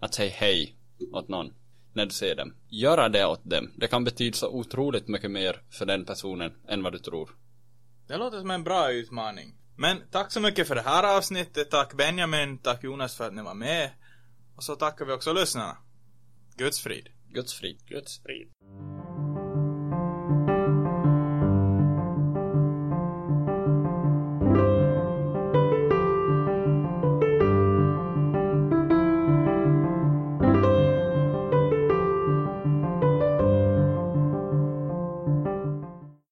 att 0.00 0.14
säga 0.14 0.32
hej 0.34 0.76
åt 1.12 1.28
någon 1.28 1.52
när 1.92 2.06
du 2.06 2.12
ser 2.12 2.36
dem. 2.36 2.54
Göra 2.68 3.08
det 3.08 3.26
åt 3.26 3.44
dem. 3.44 3.70
Det 3.76 3.86
kan 3.86 4.04
betyda 4.04 4.36
så 4.36 4.48
otroligt 4.48 5.08
mycket 5.08 5.30
mer 5.30 5.62
för 5.70 5.86
den 5.86 6.04
personen 6.04 6.52
än 6.68 6.82
vad 6.82 6.92
du 6.92 6.98
tror. 6.98 7.30
Det 8.10 8.16
låter 8.16 8.40
som 8.40 8.50
en 8.50 8.64
bra 8.64 8.92
utmaning. 8.92 9.54
Men 9.76 10.02
tack 10.10 10.32
så 10.32 10.40
mycket 10.40 10.68
för 10.68 10.74
det 10.74 10.80
här 10.80 11.16
avsnittet. 11.16 11.70
Tack 11.70 11.94
Benjamin, 11.94 12.58
tack 12.58 12.84
Jonas 12.84 13.16
för 13.16 13.26
att 13.26 13.34
ni 13.34 13.42
var 13.42 13.54
med. 13.54 13.90
Och 14.56 14.64
så 14.64 14.76
tackar 14.76 15.04
vi 15.04 15.12
också 15.12 15.32
lyssnarna. 15.32 15.76
Guds 16.56 16.80
frid. 16.80 17.08
Guds 17.28 17.54
frid. 17.54 17.78
Guds 17.86 18.22
frid. 18.22 18.48